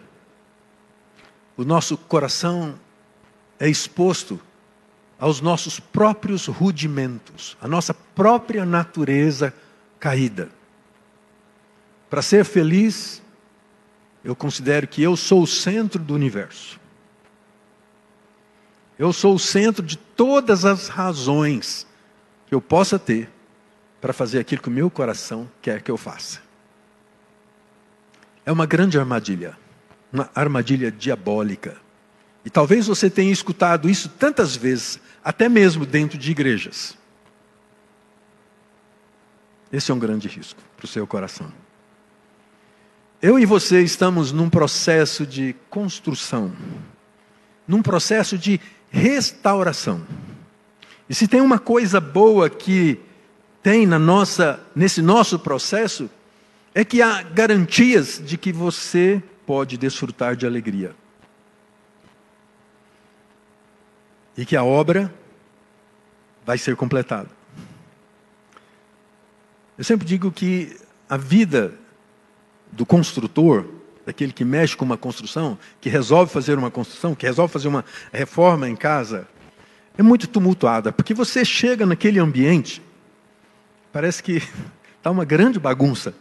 o 1.57 1.65
nosso 1.65 1.97
coração 1.97 2.79
é 3.59 3.67
exposto 3.67 4.39
aos 5.19 5.41
nossos 5.41 5.81
próprios 5.81 6.47
rudimentos, 6.47 7.57
à 7.63 7.67
nossa 7.67 7.95
própria 7.95 8.67
natureza 8.67 9.55
caída. 9.99 10.51
Para 12.11 12.21
ser 12.21 12.45
feliz, 12.45 13.23
eu 14.23 14.37
considero 14.37 14.87
que 14.87 15.03
eu 15.03 15.17
sou 15.17 15.43
o 15.43 15.47
centro 15.47 16.03
do 16.03 16.15
universo. 16.15 16.79
Eu 18.99 19.15
sou 19.15 19.35
o 19.35 19.39
centro 19.39 19.83
de 19.83 19.97
todas 19.97 20.67
as 20.67 20.89
razões 20.89 21.87
que 22.47 22.55
eu 22.55 22.61
possa 22.61 22.99
ter 22.99 23.31
para 24.01 24.13
fazer 24.13 24.39
aquilo 24.39 24.63
que 24.63 24.69
o 24.69 24.73
meu 24.73 24.91
coração 24.91 25.51
quer 25.61 25.83
que 25.83 25.91
eu 25.91 25.97
faça. 25.97 26.41
É 28.45 28.53
uma 28.53 28.67
grande 28.67 28.99
armadilha, 28.99 29.57
uma 30.13 30.31
armadilha 30.35 30.91
diabólica. 30.91 31.77
E 32.45 32.51
talvez 32.51 32.87
você 32.87 33.11
tenha 33.11 33.33
escutado 33.33 33.91
isso 33.91 34.09
tantas 34.09 34.57
vezes, 34.57 35.01
até 35.23 35.49
mesmo 35.49 35.85
dentro 35.85 36.17
de 36.17 36.31
igrejas. 36.31 36.97
Esse 39.71 39.91
é 39.91 39.95
um 39.95 39.99
grande 39.99 40.29
risco 40.29 40.63
para 40.77 40.85
o 40.85 40.89
seu 40.89 41.07
coração. 41.07 41.53
Eu 43.21 43.39
e 43.39 43.45
você 43.45 43.83
estamos 43.83 44.33
num 44.33 44.49
processo 44.49 45.27
de 45.27 45.55
construção, 45.69 46.53
num 47.67 47.83
processo 47.83 48.39
de 48.39 48.61
restauração. 48.91 50.07
E 51.09 51.15
se 51.15 51.27
tem 51.27 51.41
uma 51.41 51.59
coisa 51.59 52.01
boa 52.01 52.49
que 52.49 53.01
tem 53.63 53.87
na 53.87 53.99
nossa, 53.99 54.61
nesse 54.75 55.03
nosso 55.03 55.39
processo, 55.39 56.09
é 56.75 56.85
que 56.85 57.03
há 57.03 57.23
garantias 57.23 58.23
de 58.25 58.39
que 58.39 58.53
você 58.53 59.23
pode 59.47 59.77
desfrutar 59.77 60.37
de 60.37 60.47
alegria. 60.47 60.95
E 64.37 64.45
que 64.45 64.57
a 64.57 64.63
obra 64.63 65.13
vai 66.47 66.57
ser 66.57 66.77
completada. 66.77 67.29
Eu 69.77 69.85
sempre 69.85 70.07
digo 70.07 70.31
que 70.31 70.77
a 71.09 71.17
vida 71.17 71.75
do 72.73 72.85
construtor, 72.85 73.65
daquele 74.05 74.33
que 74.33 74.45
mexe 74.45 74.77
com 74.77 74.85
uma 74.85 74.97
construção, 74.97 75.59
que 75.81 75.89
resolve 75.89 76.33
fazer 76.33 76.59
uma 76.59 76.71
construção, 76.71 77.15
que 77.15 77.27
resolve 77.27 77.53
fazer 77.53 77.69
uma 77.69 77.85
reforma 78.13 78.69
em 78.69 78.77
casa, 78.77 79.27
é 79.97 80.03
muito 80.03 80.29
tumultuada, 80.29 80.93
porque 80.93 81.13
você 81.13 81.45
chega 81.45 81.85
naquele 81.85 82.19
ambiente, 82.19 82.81
parece 83.93 84.23
que 84.23 84.43
está 84.97 85.11
uma 85.11 85.25
grande 85.25 85.59
bagunça. 85.59 86.15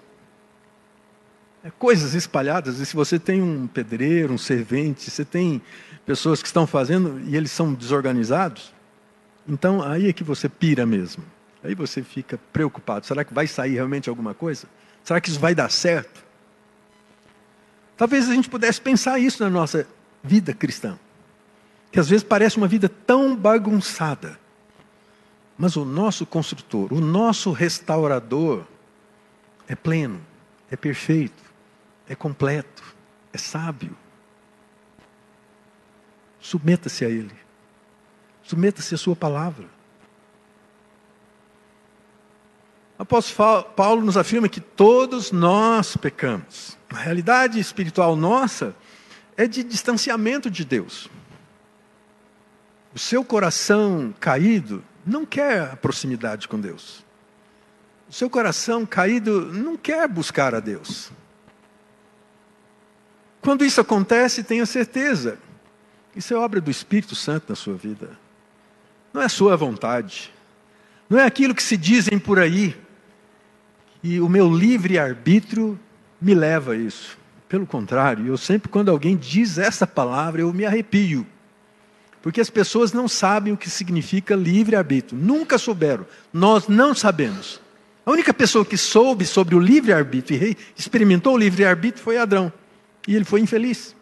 É 1.64 1.72
coisas 1.72 2.14
espalhadas, 2.14 2.80
e 2.80 2.86
se 2.86 2.96
você 2.96 3.20
tem 3.20 3.42
um 3.42 3.68
pedreiro, 3.68 4.34
um 4.34 4.38
servente, 4.38 5.10
você 5.10 5.26
tem 5.26 5.62
pessoas 6.06 6.42
que 6.42 6.48
estão 6.48 6.66
fazendo 6.66 7.20
e 7.26 7.36
eles 7.36 7.52
são 7.52 7.74
desorganizados, 7.74 8.74
então 9.48 9.82
aí 9.84 10.08
é 10.08 10.14
que 10.14 10.24
você 10.24 10.48
pira 10.48 10.86
mesmo. 10.86 11.24
Aí 11.64 11.76
você 11.76 12.04
fica 12.04 12.40
preocupado: 12.54 13.06
será 13.06 13.24
que 13.24 13.34
vai 13.34 13.48
sair 13.48 13.74
realmente 13.74 14.10
alguma 14.10 14.34
coisa? 14.34 14.68
Será 15.04 15.20
que 15.20 15.30
isso 15.30 15.40
vai 15.40 15.56
dar 15.56 15.70
certo? 15.70 16.26
Talvez 17.96 18.30
a 18.30 18.34
gente 18.34 18.50
pudesse 18.50 18.80
pensar 18.80 19.20
isso 19.20 19.44
na 19.44 19.50
nossa 19.50 19.88
vida 20.24 20.54
cristã. 20.54 21.00
Que 21.92 22.00
às 22.00 22.08
vezes 22.08 22.24
parece 22.24 22.58
uma 22.58 22.68
vida 22.68 22.88
tão 22.88 23.36
bagunçada. 23.36 24.40
Mas 25.58 25.76
o 25.76 25.84
nosso 25.84 26.26
construtor, 26.26 26.94
o 26.94 27.02
nosso 27.02 27.52
restaurador, 27.52 28.64
é 29.68 29.76
pleno, 29.76 30.22
é 30.70 30.76
perfeito, 30.76 31.44
é 32.08 32.16
completo, 32.16 32.84
é 33.34 33.38
sábio. 33.38 33.98
Submeta-se 36.40 37.04
a 37.04 37.10
Ele. 37.10 37.36
Submeta-se 38.44 38.94
à 38.96 38.98
Sua 38.98 39.16
palavra. 39.16 39.66
Apóstolo 42.98 43.64
Paulo 43.76 44.02
nos 44.02 44.18
afirma 44.18 44.50
que 44.50 44.62
todos 44.62 45.32
nós 45.32 45.96
pecamos. 45.98 46.78
A 46.90 46.98
realidade 46.98 47.60
espiritual 47.60 48.16
nossa 48.16 48.76
é 49.36 49.48
de 49.48 49.64
distanciamento 49.64 50.50
de 50.50 50.66
Deus. 50.66 51.08
O 52.96 53.00
seu 53.00 53.24
coração 53.24 54.14
caído 54.20 54.84
não 55.08 55.26
quer 55.26 55.72
a 55.72 55.76
proximidade 55.76 56.48
com 56.48 56.60
Deus. 56.60 57.04
O 58.10 58.14
seu 58.14 58.30
coração 58.30 58.86
caído 58.86 59.52
não 59.54 59.78
quer 59.78 60.08
buscar 60.08 60.54
a 60.54 60.60
Deus. 60.60 61.12
Quando 63.42 63.64
isso 63.64 63.80
acontece, 63.80 64.44
tenha 64.44 64.66
certeza, 64.66 65.38
isso 66.16 66.34
é 66.34 66.38
obra 66.38 66.60
do 66.60 66.70
Espírito 66.70 67.16
Santo 67.16 67.46
na 67.50 67.56
sua 67.56 67.76
vida. 67.76 68.18
Não 69.14 69.22
é 69.22 69.30
sua 69.30 69.56
vontade. 69.56 70.34
Não 71.10 71.18
é 71.18 71.26
aquilo 71.26 71.56
que 71.56 71.64
se 71.64 71.78
dizem 71.78 72.20
por 72.20 72.40
aí, 72.40 72.76
E 74.04 74.22
o 74.22 74.30
meu 74.30 74.54
livre-arbítrio 74.54 75.78
me 76.22 76.34
leva 76.34 76.74
a 76.74 76.76
isso. 76.76 77.18
Pelo 77.50 77.66
contrário, 77.66 78.28
eu 78.28 78.38
sempre, 78.38 78.70
quando 78.70 78.92
alguém 78.92 79.18
diz 79.18 79.58
essa 79.58 79.88
palavra, 79.88 80.42
eu 80.42 80.54
me 80.54 80.66
arrepio. 80.66 81.26
Porque 82.28 82.42
as 82.42 82.50
pessoas 82.50 82.92
não 82.92 83.08
sabem 83.08 83.54
o 83.54 83.58
que 83.58 83.70
significa 83.70 84.36
livre-arbítrio. 84.36 85.18
Nunca 85.18 85.58
souberam. 85.58 86.06
Nós 86.34 86.68
não 86.68 86.94
sabemos. 86.94 87.62
A 88.06 88.12
única 88.12 88.34
pessoa 88.34 88.66
que 88.66 88.76
soube 88.76 89.26
sobre 89.26 89.56
o 89.56 89.60
livre-arbítrio 89.62 90.44
e 90.44 90.58
experimentou 90.76 91.36
o 91.36 91.38
livre-arbítrio 91.38 92.04
foi 92.04 92.18
Adão. 92.18 92.52
E 93.08 93.16
ele 93.16 93.24
foi 93.24 93.40
infeliz. 93.40 93.96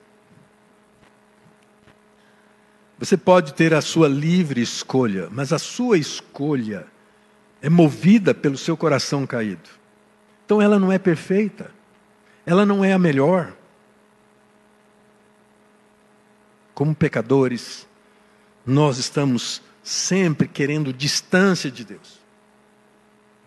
Você 2.97 3.15
pode 3.15 3.53
ter 3.53 3.75
a 3.75 3.81
sua 3.81 4.07
livre 4.07 4.59
escolha, 4.59 5.29
mas 5.31 5.53
a 5.53 5.59
sua 5.59 5.95
escolha 5.95 6.87
é 7.61 7.69
movida 7.69 8.33
pelo 8.33 8.57
seu 8.57 8.75
coração 8.75 9.27
caído. 9.27 9.69
Então 10.47 10.59
ela 10.59 10.79
não 10.79 10.91
é 10.91 10.97
perfeita, 10.97 11.69
ela 12.43 12.65
não 12.65 12.83
é 12.83 12.91
a 12.91 12.97
melhor. 12.97 13.53
Como 16.73 16.95
pecadores, 16.95 17.84
nós 18.65 18.97
estamos 18.97 19.61
sempre 19.83 20.47
querendo 20.47 20.91
distância 20.91 21.69
de 21.69 21.85
Deus. 21.85 22.19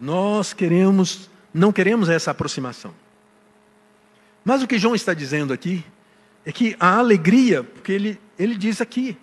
Nós 0.00 0.52
queremos, 0.52 1.28
não 1.52 1.72
queremos 1.72 2.08
essa 2.08 2.30
aproximação. 2.30 2.94
Mas 4.44 4.62
o 4.62 4.66
que 4.66 4.78
João 4.78 4.94
está 4.94 5.12
dizendo 5.12 5.52
aqui 5.52 5.84
é 6.46 6.52
que 6.52 6.76
a 6.78 6.96
alegria, 6.96 7.64
porque 7.64 7.92
ele, 7.92 8.20
ele 8.38 8.56
diz 8.56 8.80
aqui, 8.80 9.16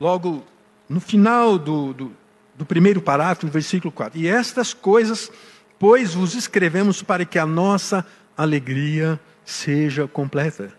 logo 0.00 0.44
no 0.88 1.00
final 1.00 1.58
do, 1.58 1.92
do, 1.92 2.12
do 2.56 2.64
primeiro 2.64 3.02
parágrafo, 3.02 3.46
no 3.46 3.52
versículo 3.52 3.92
4. 3.92 4.18
E 4.18 4.28
estas 4.28 4.72
coisas, 4.72 5.30
pois, 5.78 6.14
vos 6.14 6.34
escrevemos 6.34 7.02
para 7.02 7.24
que 7.24 7.38
a 7.38 7.44
nossa 7.44 8.06
alegria 8.36 9.20
seja 9.44 10.06
completa. 10.06 10.72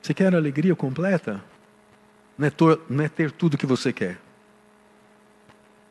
Você 0.00 0.14
quer 0.14 0.34
alegria 0.36 0.76
completa? 0.76 1.42
Não 2.36 2.46
é, 2.48 2.52
não 2.88 3.04
é 3.04 3.08
ter 3.08 3.30
tudo 3.30 3.56
que 3.56 3.66
você 3.66 3.92
quer. 3.92 4.18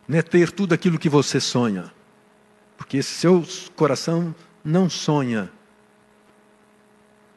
Não 0.07 0.17
é 0.17 0.21
ter 0.21 0.51
tudo 0.51 0.73
aquilo 0.73 0.99
que 0.99 1.09
você 1.09 1.39
sonha. 1.39 1.91
Porque 2.77 3.01
seu 3.01 3.43
coração 3.75 4.35
não 4.63 4.89
sonha 4.89 5.51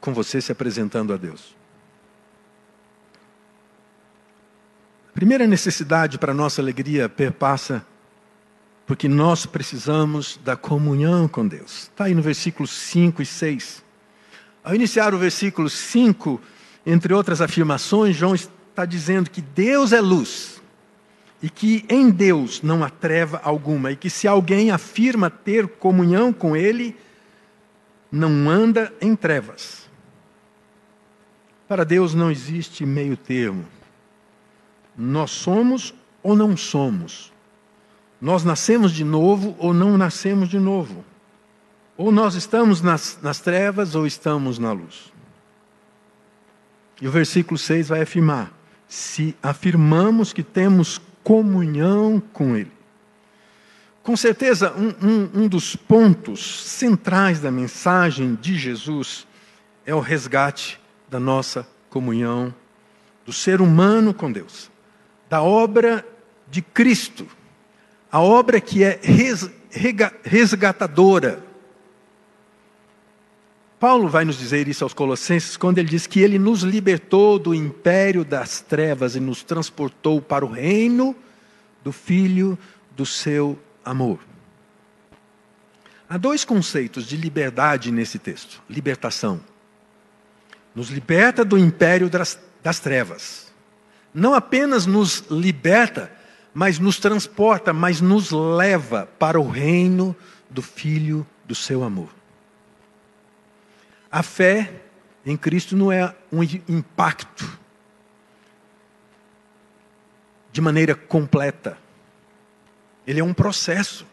com 0.01 0.13
você 0.13 0.41
se 0.41 0.53
apresentando 0.53 1.13
a 1.13 1.17
Deus. 1.17 1.57
Primeira 5.15 5.47
necessidade 5.47 6.19
para 6.19 6.33
a 6.33 6.35
nossa 6.35 6.61
alegria 6.61 7.09
perpassa 7.09 7.85
porque 8.87 9.09
nós 9.09 9.45
precisamos 9.45 10.39
da 10.43 10.57
comunhão 10.57 11.29
com 11.29 11.47
Deus. 11.47 11.83
Está 11.83 12.05
aí 12.05 12.15
no 12.15 12.23
versículo 12.23 12.67
5 12.67 13.21
e 13.21 13.27
6. 13.27 13.85
Ao 14.65 14.75
iniciar 14.75 15.13
o 15.13 15.19
versículo 15.19 15.69
5, 15.69 16.41
entre 16.87 17.13
outras 17.13 17.43
afirmações, 17.43 18.17
João 18.17 18.35
está 18.79 18.85
dizendo 18.85 19.29
que 19.29 19.41
Deus 19.41 19.93
é 19.93 20.01
luz 20.01 20.63
e 21.43 21.51
que 21.51 21.85
em 21.89 22.11
Deus 22.11 22.63
não 22.63 22.85
há 22.85 22.91
treva 22.91 23.41
alguma, 23.43 23.91
e 23.91 23.97
que 23.97 24.09
se 24.09 24.27
alguém 24.27 24.71
afirma 24.71 25.29
ter 25.29 25.67
comunhão 25.67 26.33
com 26.33 26.57
Ele, 26.57 26.97
não 28.11 28.49
anda 28.49 28.93
em 29.01 29.15
trevas. 29.15 29.89
Para 31.67 31.85
Deus 31.85 32.15
não 32.15 32.31
existe 32.31 32.87
meio 32.87 33.17
termo. 33.17 33.67
Nós 34.97 35.31
somos 35.31 35.95
ou 36.23 36.35
não 36.35 36.57
somos. 36.57 37.33
Nós 38.21 38.43
nascemos 38.43 38.93
de 38.93 39.05
novo 39.05 39.55
ou 39.59 39.73
não 39.73 39.97
nascemos 39.97 40.49
de 40.49 40.59
novo. 40.59 41.05
Ou 41.97 42.11
nós 42.11 42.35
estamos 42.35 42.81
nas, 42.81 43.19
nas 43.23 43.41
trevas 43.41 43.95
ou 43.95 44.07
estamos 44.07 44.59
na 44.59 44.73
luz. 44.73 45.13
E 47.01 47.07
o 47.07 47.13
versículo 47.13 47.59
6 47.59 47.89
vai 47.89 48.03
afirmar: 48.03 48.58
se 48.89 49.37
afirmamos 49.43 50.33
que 50.33 50.43
temos 50.43 51.01
comunhão 51.23 52.23
com 52.33 52.57
Ele. 52.57 52.73
Com 54.03 54.17
certeza, 54.17 54.73
um, 54.73 55.07
um, 55.07 55.43
um 55.43 55.49
dos 55.49 55.77
pontos 55.77 56.65
centrais 56.65 57.41
da 57.41 57.51
mensagem 57.51 58.35
de 58.35 58.57
Jesus 58.57 59.27
é 59.85 59.95
o 59.95 60.01
resgate 60.01 60.81
da 61.11 61.21
nossa 61.21 61.69
comunhão 61.91 62.55
do 63.27 63.33
ser 63.33 63.61
humano 63.61 64.15
com 64.15 64.33
Deus 64.33 64.71
da 65.29 65.43
obra 65.43 66.05
de 66.51 66.63
Cristo, 66.63 67.27
a 68.11 68.21
obra 68.21 68.61
que 68.61 68.83
é 68.83 68.99
resgatadora. 70.25 71.47
Paulo 73.79 74.09
vai 74.09 74.25
nos 74.25 74.39
dizer 74.39 74.67
isso 74.67 74.85
aos 74.85 74.93
Colossenses 74.93 75.57
quando 75.57 75.79
ele 75.79 75.89
diz 75.89 76.07
que 76.07 76.21
ele 76.21 76.39
nos 76.39 76.63
libertou 76.63 77.39
do 77.39 77.55
império 77.55 78.25
das 78.25 78.61
trevas 78.61 79.15
e 79.15 79.21
nos 79.21 79.43
transportou 79.43 80.21
para 80.21 80.45
o 80.45 80.51
reino 80.51 81.15
do 81.85 81.93
Filho 81.93 82.59
do 82.97 83.07
seu 83.07 83.59
amor. 83.85 84.19
Há 86.09 86.17
dois 86.17 86.45
conceitos 86.45 87.07
de 87.07 87.17
liberdade 87.17 87.93
nesse 87.93 88.19
texto: 88.19 88.63
libertação. 88.69 89.41
Nos 90.75 90.91
liberta 90.91 91.45
do 91.45 91.57
império 91.59 92.11
das, 92.11 92.39
das 92.63 92.81
trevas 92.81 93.49
não 94.13 94.35
apenas 94.35 94.87
nos 94.87 95.25
liberta, 95.31 96.11
mas 96.53 96.79
nos 96.79 96.99
transporta, 96.99 97.73
mas 97.73 98.01
nos 98.01 98.31
leva 98.31 99.09
para 99.19 99.41
o 99.41 99.49
reino 99.49 100.15
do 100.51 100.63
Filho 100.63 101.27
do 101.45 101.55
seu 101.55 101.85
amor. 101.85 102.18
A 104.11 104.23
fé 104.23 104.83
em 105.25 105.37
Cristo 105.37 105.77
não 105.77 105.93
é 105.93 106.15
um 106.33 106.43
impacto 106.43 107.59
de 110.51 110.61
maneira 110.61 110.95
completa. 110.95 111.79
Ele 113.07 113.21
é 113.21 113.25
um 113.25 113.35
processo. 113.35 114.07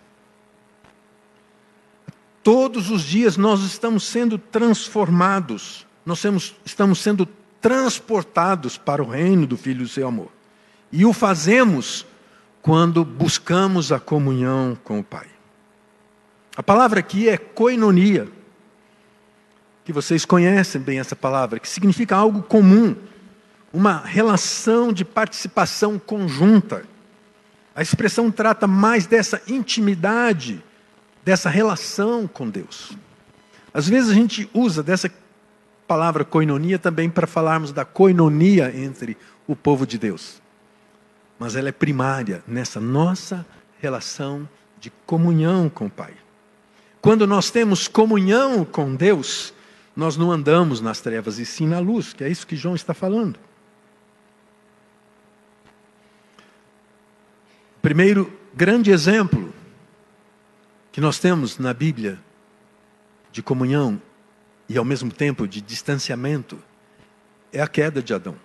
Todos 2.44 2.92
os 2.92 3.02
dias 3.02 3.38
nós 3.38 3.62
estamos 3.62 4.04
sendo 4.04 4.38
transformados, 4.38 5.88
nós 6.06 6.24
estamos 6.66 7.00
sendo 7.02 7.26
transportados 7.60 8.78
para 8.78 9.02
o 9.02 9.10
reino 9.10 9.48
do 9.48 9.58
Filho 9.58 9.84
do 9.84 9.90
seu 9.90 10.08
amor. 10.08 10.32
E 10.92 11.06
o 11.06 11.14
fazemos 11.14 12.06
quando 12.62 13.04
buscamos 13.04 13.92
a 13.92 14.00
comunhão 14.00 14.78
com 14.84 15.00
o 15.00 15.04
Pai. 15.04 15.28
A 16.56 16.62
palavra 16.62 17.00
aqui 17.00 17.28
é 17.28 17.38
koinonia, 17.38 18.28
que 19.86 19.94
vocês 19.94 20.26
conhecem 20.26 20.82
bem 20.82 21.00
essa 21.00 21.16
palavra, 21.16 21.60
que 21.60 21.70
significa 21.70 22.16
algo 22.16 22.42
comum, 22.42 22.96
uma 23.72 24.00
relação 24.00 24.92
de 24.92 25.06
participação 25.06 26.00
conjunta. 26.00 26.84
A 27.76 27.84
expressão 27.84 28.32
trata 28.32 28.66
mais 28.66 29.06
dessa 29.06 29.40
intimidade, 29.48 30.64
dessa 31.24 31.50
relação 31.50 32.28
com 32.28 32.50
Deus. 32.50 32.98
Às 33.72 33.88
vezes 33.88 34.10
a 34.10 34.14
gente 34.16 34.50
usa 34.56 34.82
dessa 34.82 35.12
palavra 35.88 36.26
coinonia 36.26 36.80
também 36.80 37.08
para 37.08 37.28
falarmos 37.28 37.72
da 37.72 37.86
coinonia 37.86 38.74
entre 38.76 39.16
o 39.46 39.56
povo 39.56 39.86
de 39.86 40.00
Deus. 40.00 40.42
Mas 41.38 41.56
ela 41.56 41.70
é 41.70 41.72
primária 41.72 42.44
nessa 42.48 42.80
nossa 42.80 43.46
relação 43.80 44.50
de 44.80 44.92
comunhão 45.06 45.70
com 45.70 45.86
o 45.86 45.90
Pai. 45.92 46.14
Quando 47.02 47.28
nós 47.28 47.52
temos 47.52 47.88
comunhão 47.88 48.66
com 48.66 48.96
Deus, 48.96 49.54
nós 49.96 50.18
não 50.18 50.32
andamos 50.32 50.82
nas 50.82 51.00
trevas 51.00 51.40
e 51.40 51.46
sim 51.46 51.68
na 51.68 51.80
luz, 51.80 52.12
que 52.12 52.24
é 52.24 52.30
isso 52.30 52.46
que 52.46 52.56
João 52.56 52.76
está 52.76 52.94
falando. 52.94 53.40
Primeiro 57.82 58.32
grande 58.54 58.92
exemplo 58.92 59.54
que 60.92 61.00
nós 61.00 61.20
temos 61.20 61.58
na 61.60 61.74
Bíblia 61.74 62.20
de 63.32 63.44
comunhão 63.44 64.02
e 64.68 64.78
ao 64.78 64.84
mesmo 64.84 65.12
tempo 65.12 65.48
de 65.48 65.62
distanciamento 65.62 66.58
é 67.54 67.62
a 67.62 67.68
queda 67.68 68.02
de 68.02 68.14
Adão. 68.14 68.36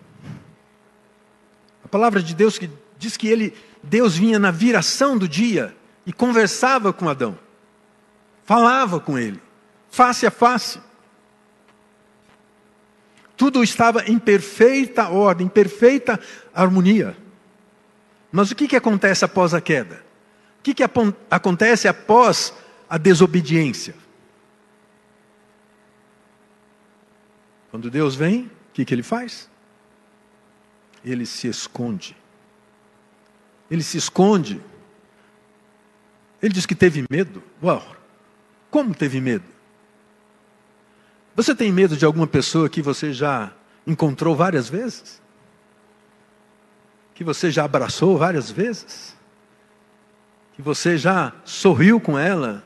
A 1.84 1.88
palavra 1.88 2.22
de 2.22 2.34
Deus 2.34 2.58
que 2.58 2.70
diz 2.98 3.16
que 3.16 3.26
ele, 3.26 3.56
Deus 3.82 4.16
vinha 4.16 4.38
na 4.38 4.50
viração 4.50 5.16
do 5.16 5.26
dia 5.26 5.74
e 6.06 6.12
conversava 6.12 6.92
com 6.92 7.08
Adão. 7.08 7.38
Falava 8.44 9.00
com 9.00 9.18
ele, 9.18 9.40
face 9.90 10.26
a 10.26 10.30
face. 10.30 10.80
Tudo 13.40 13.64
estava 13.64 14.02
em 14.02 14.18
perfeita 14.18 15.08
ordem, 15.08 15.46
em 15.46 15.48
perfeita 15.48 16.20
harmonia. 16.52 17.16
Mas 18.30 18.50
o 18.50 18.54
que, 18.54 18.68
que 18.68 18.76
acontece 18.76 19.24
após 19.24 19.54
a 19.54 19.62
queda? 19.62 20.04
O 20.58 20.62
que, 20.62 20.74
que 20.74 20.82
acontece 21.30 21.88
após 21.88 22.52
a 22.86 22.98
desobediência? 22.98 23.94
Quando 27.70 27.90
Deus 27.90 28.14
vem, 28.14 28.42
o 28.42 28.50
que, 28.74 28.84
que 28.84 28.92
ele 28.92 29.02
faz? 29.02 29.48
Ele 31.02 31.24
se 31.24 31.48
esconde. 31.48 32.14
Ele 33.70 33.82
se 33.82 33.96
esconde 33.96 34.60
Ele 36.42 36.52
diz 36.52 36.66
que 36.66 36.74
teve 36.74 37.06
medo. 37.08 37.42
Uau! 37.62 37.96
Como 38.70 38.94
teve 38.94 39.18
medo? 39.18 39.49
Você 41.34 41.54
tem 41.54 41.72
medo 41.72 41.96
de 41.96 42.04
alguma 42.04 42.26
pessoa 42.26 42.68
que 42.68 42.82
você 42.82 43.12
já 43.12 43.52
encontrou 43.86 44.34
várias 44.34 44.68
vezes? 44.68 45.20
Que 47.14 47.24
você 47.24 47.50
já 47.50 47.64
abraçou 47.64 48.18
várias 48.18 48.50
vezes? 48.50 49.16
Que 50.54 50.62
você 50.62 50.98
já 50.98 51.32
sorriu 51.44 52.00
com 52.00 52.18
ela? 52.18 52.64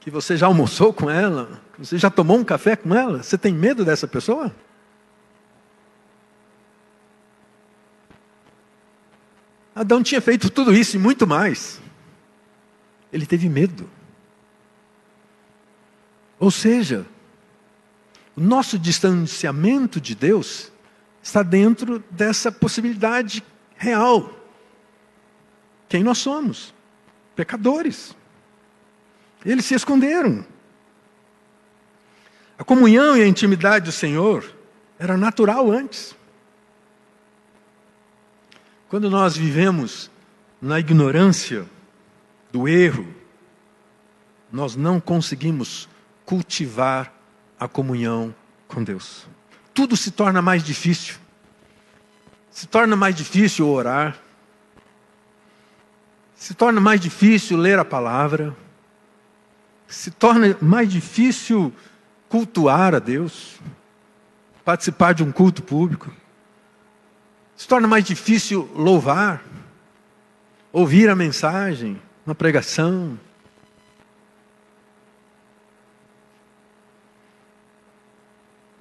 Que 0.00 0.10
você 0.10 0.36
já 0.36 0.46
almoçou 0.46 0.92
com 0.92 1.10
ela? 1.10 1.60
Que 1.74 1.84
você 1.84 1.98
já 1.98 2.10
tomou 2.10 2.38
um 2.38 2.44
café 2.44 2.76
com 2.76 2.94
ela? 2.94 3.22
Você 3.22 3.36
tem 3.36 3.52
medo 3.52 3.84
dessa 3.84 4.08
pessoa? 4.08 4.54
Adão 9.74 10.02
tinha 10.02 10.20
feito 10.20 10.50
tudo 10.50 10.74
isso 10.74 10.96
e 10.96 10.98
muito 10.98 11.24
mais. 11.26 11.80
Ele 13.12 13.24
teve 13.24 13.48
medo. 13.48 13.88
Ou 16.38 16.50
seja, 16.50 17.06
o 18.38 18.40
nosso 18.40 18.78
distanciamento 18.78 20.00
de 20.00 20.14
Deus 20.14 20.70
está 21.20 21.42
dentro 21.42 21.98
dessa 22.08 22.52
possibilidade 22.52 23.42
real. 23.76 24.32
Quem 25.88 26.04
nós 26.04 26.18
somos? 26.18 26.72
Pecadores. 27.34 28.16
Eles 29.44 29.64
se 29.64 29.74
esconderam. 29.74 30.46
A 32.56 32.62
comunhão 32.62 33.16
e 33.16 33.22
a 33.22 33.26
intimidade 33.26 33.86
do 33.86 33.92
Senhor 33.92 34.54
era 35.00 35.16
natural 35.16 35.72
antes. 35.72 36.14
Quando 38.88 39.10
nós 39.10 39.36
vivemos 39.36 40.12
na 40.62 40.78
ignorância 40.78 41.66
do 42.52 42.68
erro, 42.68 43.12
nós 44.52 44.76
não 44.76 45.00
conseguimos 45.00 45.88
cultivar 46.24 47.17
a 47.58 47.66
comunhão 47.68 48.34
com 48.66 48.82
Deus. 48.82 49.26
Tudo 49.74 49.96
se 49.96 50.10
torna 50.10 50.42
mais 50.42 50.62
difícil. 50.62 51.16
Se 52.50 52.66
torna 52.66 52.96
mais 52.96 53.14
difícil 53.14 53.68
orar. 53.68 54.18
Se 56.34 56.54
torna 56.54 56.80
mais 56.80 57.00
difícil 57.00 57.56
ler 57.56 57.78
a 57.78 57.84
palavra. 57.84 58.56
Se 59.86 60.10
torna 60.10 60.56
mais 60.60 60.90
difícil 60.90 61.72
cultuar 62.28 62.94
a 62.94 62.98
Deus. 62.98 63.58
Participar 64.64 65.14
de 65.14 65.22
um 65.22 65.32
culto 65.32 65.62
público 65.62 66.12
se 67.58 67.66
torna 67.66 67.88
mais 67.88 68.04
difícil 68.04 68.70
louvar, 68.72 69.42
ouvir 70.72 71.10
a 71.10 71.16
mensagem, 71.16 72.00
uma 72.24 72.32
pregação. 72.32 73.18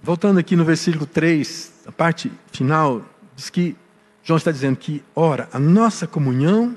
Voltando 0.07 0.39
aqui 0.39 0.55
no 0.55 0.65
versículo 0.65 1.05
3, 1.05 1.83
a 1.85 1.91
parte 1.91 2.31
final, 2.51 3.05
diz 3.35 3.49
que 3.49 3.75
João 4.23 4.37
está 4.37 4.51
dizendo 4.51 4.77
que, 4.77 5.03
ora, 5.13 5.47
a 5.51 5.59
nossa 5.59 6.07
comunhão 6.07 6.75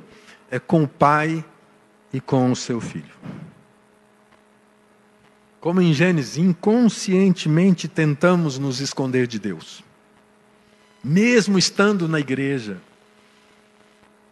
é 0.50 0.58
com 0.58 0.82
o 0.82 0.88
Pai 0.88 1.44
e 2.12 2.20
com 2.20 2.50
o 2.50 2.56
seu 2.56 2.80
Filho. 2.80 3.14
Como 5.60 5.80
em 5.80 5.94
Gênesis, 5.94 6.36
inconscientemente 6.36 7.88
tentamos 7.88 8.58
nos 8.58 8.80
esconder 8.80 9.26
de 9.26 9.38
Deus 9.38 9.82
mesmo 11.02 11.58
estando 11.58 12.06
na 12.06 12.20
igreja, 12.20 12.80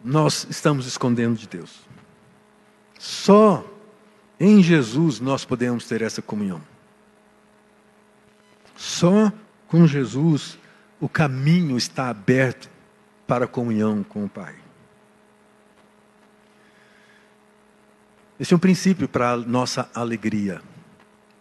nós 0.03 0.47
estamos 0.49 0.85
escondendo 0.85 1.37
de 1.37 1.47
Deus. 1.47 1.81
Só 2.97 3.65
em 4.39 4.61
Jesus 4.61 5.19
nós 5.19 5.43
podemos 5.43 5.85
ter 5.85 6.01
essa 6.01 6.21
comunhão. 6.21 6.61
Só 8.79 9.29
com 9.67 9.85
Jesus 9.85 10.57
o 11.01 11.09
caminho 11.09 11.77
está 11.77 12.07
aberto 12.07 12.69
para 13.27 13.43
a 13.43 13.47
comunhão 13.47 14.03
com 14.03 14.23
o 14.23 14.29
Pai. 14.29 14.55
Esse 18.39 18.53
é 18.53 18.55
um 18.55 18.59
princípio 18.59 19.09
para 19.09 19.31
a 19.31 19.37
nossa 19.37 19.89
alegria, 19.93 20.61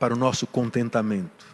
para 0.00 0.14
o 0.14 0.16
nosso 0.16 0.48
contentamento. 0.48 1.46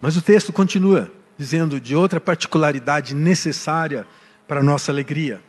Mas 0.00 0.16
o 0.16 0.22
texto 0.22 0.52
continua 0.52 1.10
dizendo 1.36 1.80
de 1.80 1.96
outra 1.96 2.20
particularidade 2.20 3.16
necessária 3.16 4.06
para 4.46 4.60
a 4.60 4.62
nossa 4.62 4.92
alegria. 4.92 5.42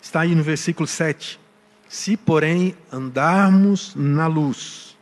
Está 0.00 0.20
aí 0.20 0.36
no 0.36 0.44
versículo 0.44 0.86
7. 0.86 1.40
Se, 1.88 2.16
porém, 2.16 2.76
andarmos 2.92 3.96
na 3.96 4.28
luz, 4.28 4.96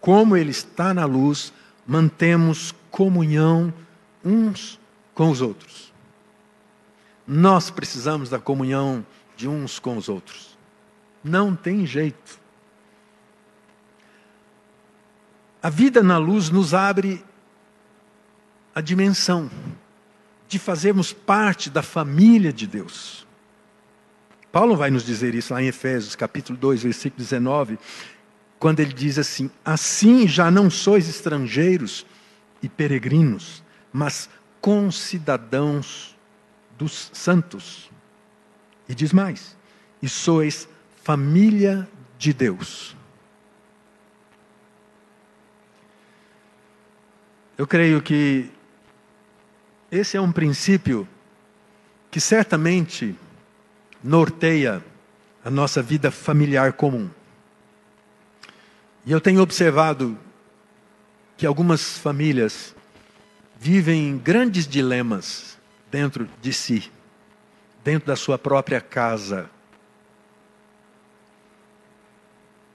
como 0.00 0.38
Ele 0.38 0.52
está 0.52 0.94
na 0.94 1.04
luz, 1.04 1.52
mantemos 1.88 2.74
comunhão 2.90 3.72
uns 4.22 4.78
com 5.14 5.30
os 5.30 5.40
outros. 5.40 5.90
Nós 7.26 7.70
precisamos 7.70 8.28
da 8.28 8.38
comunhão 8.38 9.04
de 9.34 9.48
uns 9.48 9.78
com 9.78 9.96
os 9.96 10.06
outros. 10.06 10.58
Não 11.24 11.56
tem 11.56 11.86
jeito. 11.86 12.38
A 15.62 15.70
vida 15.70 16.02
na 16.02 16.18
luz 16.18 16.50
nos 16.50 16.74
abre 16.74 17.24
a 18.74 18.82
dimensão 18.82 19.50
de 20.46 20.58
fazermos 20.58 21.12
parte 21.12 21.70
da 21.70 21.82
família 21.82 22.52
de 22.52 22.66
Deus. 22.66 23.26
Paulo 24.52 24.76
vai 24.76 24.90
nos 24.90 25.04
dizer 25.04 25.34
isso 25.34 25.54
lá 25.54 25.62
em 25.62 25.68
Efésios, 25.68 26.14
capítulo 26.14 26.58
2, 26.58 26.82
versículo 26.82 27.22
19, 27.22 27.78
quando 28.58 28.80
ele 28.80 28.92
diz 28.92 29.18
assim: 29.18 29.50
Assim 29.64 30.26
já 30.26 30.50
não 30.50 30.70
sois 30.70 31.08
estrangeiros 31.08 32.04
e 32.62 32.68
peregrinos, 32.68 33.62
mas 33.92 34.28
concidadãos 34.60 36.16
dos 36.76 37.10
santos. 37.12 37.90
E 38.88 38.94
diz 38.94 39.12
mais: 39.12 39.56
E 40.02 40.08
sois 40.08 40.68
família 41.02 41.88
de 42.18 42.32
Deus. 42.32 42.96
Eu 47.56 47.66
creio 47.66 48.00
que 48.00 48.50
esse 49.90 50.16
é 50.16 50.20
um 50.20 50.30
princípio 50.30 51.08
que 52.10 52.20
certamente 52.20 53.16
norteia 54.02 54.84
a 55.44 55.50
nossa 55.50 55.82
vida 55.82 56.10
familiar 56.10 56.72
comum. 56.74 57.10
E 59.08 59.10
eu 59.10 59.22
tenho 59.22 59.40
observado 59.40 60.18
que 61.34 61.46
algumas 61.46 61.96
famílias 61.96 62.76
vivem 63.58 64.18
grandes 64.18 64.68
dilemas 64.68 65.56
dentro 65.90 66.28
de 66.42 66.52
si, 66.52 66.92
dentro 67.82 68.06
da 68.06 68.14
sua 68.14 68.36
própria 68.36 68.82
casa. 68.82 69.48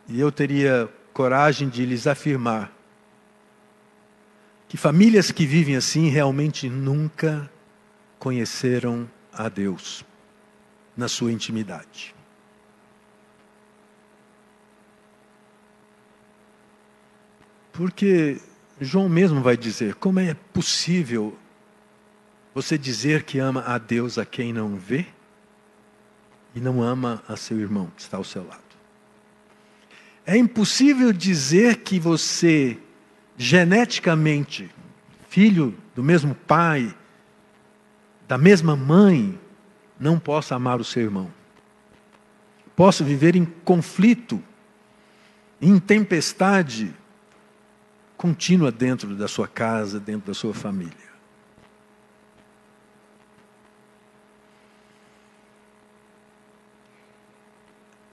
E 0.08 0.19
eu 0.19 0.32
teria 0.32 0.89
coragem 1.13 1.69
de 1.69 1.86
lhes 1.86 2.08
afirmar 2.08 2.74
que 4.67 4.76
famílias 4.76 5.30
que 5.30 5.46
vivem 5.46 5.76
assim 5.76 6.10
realmente 6.10 6.67
nunca 6.67 7.48
conheceram 8.17 9.08
a 9.32 9.48
Deus 9.48 10.04
na 10.98 11.08
sua 11.08 11.32
intimidade. 11.32 12.12
Porque 17.74 18.40
João 18.80 19.10
mesmo 19.10 19.42
vai 19.42 19.58
dizer: 19.58 19.96
como 19.96 20.20
é 20.20 20.36
possível 20.54 21.38
você 22.54 22.78
dizer 22.78 23.24
que 23.24 23.40
ama 23.40 23.64
a 23.66 23.78
Deus 23.78 24.18
a 24.18 24.26
quem 24.26 24.54
não 24.54 24.76
vê 24.76 25.08
e 26.56 26.62
não 26.62 26.82
ama 26.82 27.24
a 27.28 27.36
seu 27.36 27.60
irmão 27.60 27.92
que 27.96 28.02
está 28.04 28.16
ao 28.16 28.24
seu 28.24 28.46
lado? 28.48 28.62
É 30.26 30.38
impossível 30.38 31.12
dizer 31.12 31.78
que 31.78 32.00
você 32.00 32.78
geneticamente 33.36 34.70
filho 35.28 35.76
do 35.96 36.04
mesmo 36.04 36.36
pai, 36.36 36.96
da 38.28 38.38
mesma 38.38 38.76
mãe, 38.76 39.38
não 40.00 40.20
possa 40.20 40.56
amar 40.56 40.80
o 40.80 40.84
seu 40.84 41.02
irmão. 41.02 41.34
Posso 42.76 43.04
viver 43.04 43.36
em 43.36 43.44
conflito, 43.44 44.42
em 45.60 45.80
tempestade 45.80 46.94
contínua 48.24 48.72
dentro 48.72 49.14
da 49.18 49.28
sua 49.28 49.50
casa, 49.50 50.00
dentro 50.00 50.28
da 50.28 50.34
sua 50.34 50.54
família. 50.54 50.94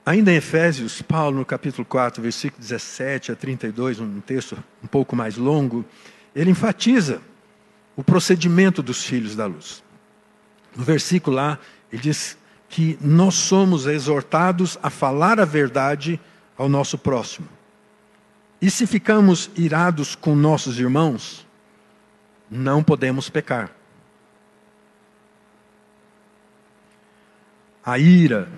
Ainda 0.05 0.33
em 0.33 0.35
Efésios, 0.35 1.01
Paulo, 1.01 1.39
no 1.39 1.45
capítulo 1.45 1.85
4, 1.85 2.21
versículo 2.21 2.61
17 2.61 3.31
a 3.31 3.37
32, 3.37 4.01
um 4.01 4.21
texto 4.21 4.59
um 4.83 4.89
pouco 4.89 5.15
mais 5.15 5.37
longo, 5.37 5.85
ele 6.35 6.51
enfatiza 6.51 7.23
o 7.95 8.03
procedimento 8.03 8.83
dos 8.83 9.05
filhos 9.05 9.37
da 9.37 9.47
luz. 9.47 9.81
No 10.77 10.83
versículo 10.83 11.37
lá, 11.37 11.57
ele 11.93 12.03
diz 12.03 12.37
que 12.69 12.99
nós 13.01 13.37
somos 13.37 13.87
exortados 13.87 14.77
a 14.83 14.91
falar 14.91 15.39
a 15.39 15.45
verdade 15.45 16.19
ao 16.59 16.69
nosso 16.69 16.99
próximo. 16.99 17.60
E 18.61 18.71
se 18.71 18.87
ficamos 18.87 19.51
irados 19.57 20.15
com 20.15 20.35
nossos 20.35 20.79
irmãos, 20.79 21.47
não 22.51 22.83
podemos 22.83 23.31
pecar. 23.31 23.71
A 27.83 27.99
ira, 27.99 28.49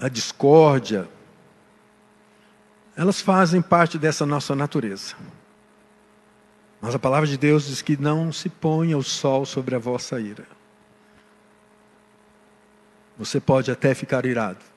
a 0.00 0.08
discórdia, 0.08 1.08
elas 2.96 3.20
fazem 3.20 3.62
parte 3.62 3.96
dessa 3.96 4.26
nossa 4.26 4.56
natureza. 4.56 5.14
Mas 6.80 6.96
a 6.96 6.98
palavra 6.98 7.28
de 7.28 7.38
Deus 7.38 7.66
diz 7.68 7.80
que 7.80 7.96
não 7.96 8.32
se 8.32 8.48
ponha 8.48 8.98
o 8.98 9.04
sol 9.04 9.46
sobre 9.46 9.76
a 9.76 9.78
vossa 9.78 10.20
ira. 10.20 10.46
Você 13.16 13.38
pode 13.40 13.70
até 13.70 13.94
ficar 13.94 14.26
irado. 14.26 14.71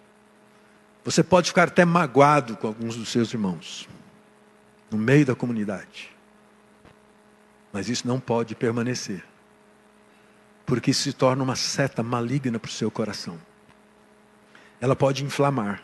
Você 1.06 1.24
pode 1.24 1.50
ficar 1.50 1.68
até 1.68 1.86
magoado 1.86 2.58
com 2.58 2.66
alguns 2.66 2.96
dos 2.96 3.10
seus 3.10 3.32
irmãos, 3.32 3.88
no 4.90 4.98
meio 4.98 5.24
da 5.24 5.36
comunidade. 5.36 6.10
Mas 7.72 7.88
isso 7.88 8.08
não 8.08 8.20
pode 8.20 8.56
permanecer, 8.56 9.24
porque 10.66 10.90
isso 10.90 11.04
se 11.04 11.14
torna 11.14 11.44
uma 11.44 11.56
seta 11.56 12.02
maligna 12.02 12.58
para 12.58 12.70
o 12.70 12.72
seu 12.72 12.90
coração. 12.90 13.40
Ela 14.82 14.96
pode 14.96 15.24
inflamar, 15.24 15.84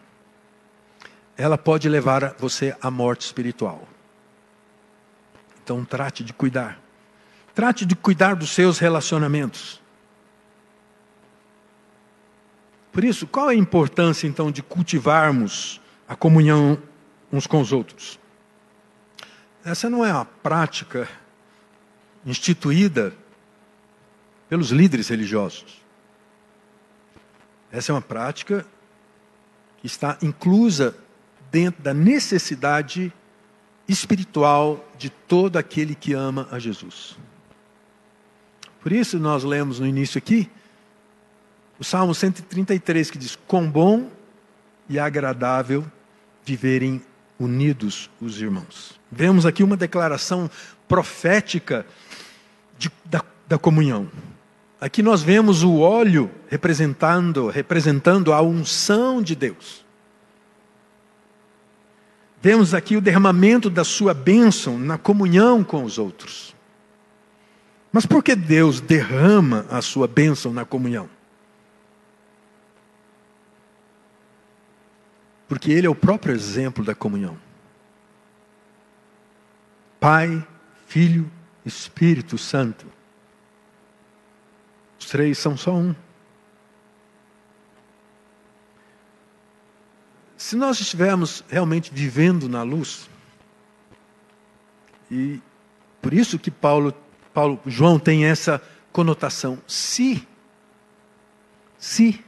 ela 1.38 1.58
pode 1.58 1.88
levar 1.88 2.34
você 2.40 2.76
à 2.82 2.90
morte 2.90 3.22
espiritual. 3.22 3.88
Então 5.64 5.86
trate 5.86 6.24
de 6.24 6.34
cuidar. 6.34 6.80
Trate 7.54 7.86
de 7.86 7.96
cuidar 7.96 8.36
dos 8.36 8.50
seus 8.50 8.80
relacionamentos. 8.80 9.81
Por 12.92 13.04
isso, 13.04 13.26
qual 13.26 13.50
é 13.50 13.54
a 13.54 13.58
importância 13.58 14.28
então 14.28 14.52
de 14.52 14.62
cultivarmos 14.62 15.80
a 16.08 16.16
comunhão 16.16 16.78
uns 17.32 17.48
com 17.48 17.62
os 17.62 17.72
outros? 17.72 18.20
Essa 19.64 19.90
não 19.90 20.06
é 20.06 20.12
uma 20.12 20.26
prática 20.26 21.08
instituída 22.26 23.14
pelos 24.50 24.70
líderes 24.72 25.08
religiosos. 25.08 25.82
Essa 27.72 27.92
é 27.92 27.96
uma 27.96 28.02
prática 28.02 28.66
que 29.78 29.88
está 29.88 30.18
inclusa 30.22 30.96
dentro 31.50 31.82
da 31.82 31.94
necessidade 31.94 33.14
espiritual 33.88 34.86
de 34.98 35.10
todo 35.10 35.58
aquele 35.58 35.96
que 35.96 36.14
ama 36.14 36.48
a 36.52 36.60
Jesus. 36.60 37.18
Por 38.82 38.92
isso 38.92 39.20
nós 39.20 39.44
lemos 39.44 39.80
no 39.80 39.88
início 39.88 40.18
aqui 40.18 40.50
o 41.82 41.84
Salmo 41.84 42.14
133 42.14 43.10
que 43.10 43.18
diz: 43.18 43.36
Quão 43.48 43.68
bom 43.68 44.08
e 44.88 45.00
agradável 45.00 45.84
viverem 46.46 47.02
unidos 47.40 48.08
os 48.22 48.40
irmãos. 48.40 49.00
Vemos 49.12 49.48
aqui 49.48 49.64
uma 49.64 49.76
declaração 49.76 50.48
profética 50.88 51.84
de, 52.78 52.92
da, 53.04 53.24
da 53.48 53.58
comunhão. 53.58 54.08
Aqui 54.80 55.02
nós 55.02 55.24
vemos 55.24 55.64
o 55.64 55.80
óleo 55.80 56.30
representando, 56.50 57.48
representando 57.48 58.32
a 58.32 58.44
unção 58.44 59.20
de 59.20 59.36
Deus. 59.36 59.84
Vemos 62.40 62.76
aqui 62.76 62.96
o 62.96 63.02
derramamento 63.02 63.72
da 63.72 63.84
sua 63.84 64.14
bênção 64.14 64.78
na 64.78 65.00
comunhão 65.00 65.64
com 65.64 65.84
os 65.84 65.98
outros. 65.98 66.56
Mas 67.92 68.06
por 68.06 68.24
que 68.24 68.36
Deus 68.36 68.80
derrama 68.80 69.66
a 69.68 69.82
sua 69.82 70.08
bênção 70.08 70.54
na 70.54 70.64
comunhão? 70.64 71.10
Porque 75.52 75.70
Ele 75.70 75.86
é 75.86 75.90
o 75.90 75.94
próprio 75.94 76.34
exemplo 76.34 76.82
da 76.82 76.96
comunhão. 76.96 77.38
Pai, 80.00 80.48
Filho, 80.88 81.30
Espírito 81.66 82.38
Santo. 82.38 82.88
Os 84.98 85.08
três 85.08 85.38
são 85.38 85.58
só 85.58 85.74
um. 85.74 85.94
Se 90.38 90.56
nós 90.56 90.80
estivermos 90.80 91.44
realmente 91.50 91.92
vivendo 91.94 92.48
na 92.48 92.64
luz, 92.64 93.10
e 95.12 95.42
por 96.02 96.14
isso 96.14 96.40
que 96.40 96.50
Paulo, 96.50 96.94
Paulo 97.34 97.60
João 97.66 98.00
tem 98.00 98.24
essa 98.24 98.64
conotação, 98.94 99.62
se, 99.68 100.26
se 101.78 102.24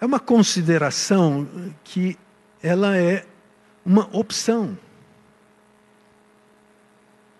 é 0.00 0.04
uma 0.06 0.20
consideração 0.20 1.48
que 1.84 2.18
ela 2.62 2.96
é 2.96 3.24
uma 3.84 4.08
opção. 4.16 4.76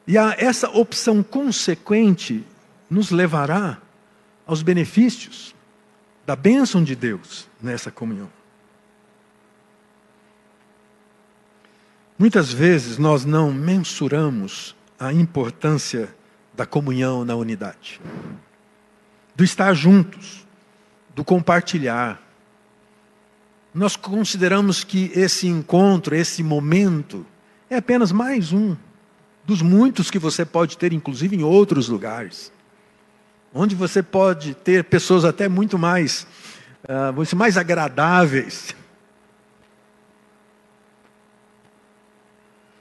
E 0.06 0.16
a, 0.16 0.34
essa 0.38 0.70
opção 0.70 1.22
consequente 1.22 2.44
nos 2.88 3.10
levará 3.10 3.78
aos 4.46 4.62
benefícios 4.62 5.54
da 6.24 6.36
bênção 6.36 6.82
de 6.82 6.94
Deus 6.94 7.48
nessa 7.60 7.90
comunhão. 7.90 8.30
Muitas 12.18 12.52
vezes 12.52 12.96
nós 12.96 13.24
não 13.24 13.52
mensuramos 13.52 14.74
a 14.98 15.12
importância 15.12 16.14
da 16.54 16.64
comunhão 16.64 17.24
na 17.24 17.34
unidade, 17.34 18.00
do 19.34 19.44
estar 19.44 19.74
juntos, 19.74 20.46
do 21.14 21.22
compartilhar, 21.22 22.20
nós 23.76 23.94
consideramos 23.94 24.82
que 24.82 25.12
esse 25.14 25.46
encontro, 25.46 26.16
esse 26.16 26.42
momento, 26.42 27.26
é 27.68 27.76
apenas 27.76 28.10
mais 28.10 28.50
um 28.50 28.74
dos 29.44 29.60
muitos 29.60 30.10
que 30.10 30.18
você 30.18 30.46
pode 30.46 30.78
ter, 30.78 30.94
inclusive 30.94 31.36
em 31.36 31.42
outros 31.42 31.86
lugares, 31.86 32.50
onde 33.52 33.74
você 33.74 34.02
pode 34.02 34.54
ter 34.54 34.84
pessoas 34.84 35.26
até 35.26 35.46
muito 35.46 35.78
mais, 35.78 36.26
uh, 36.84 37.36
mais 37.36 37.58
agradáveis. 37.58 38.74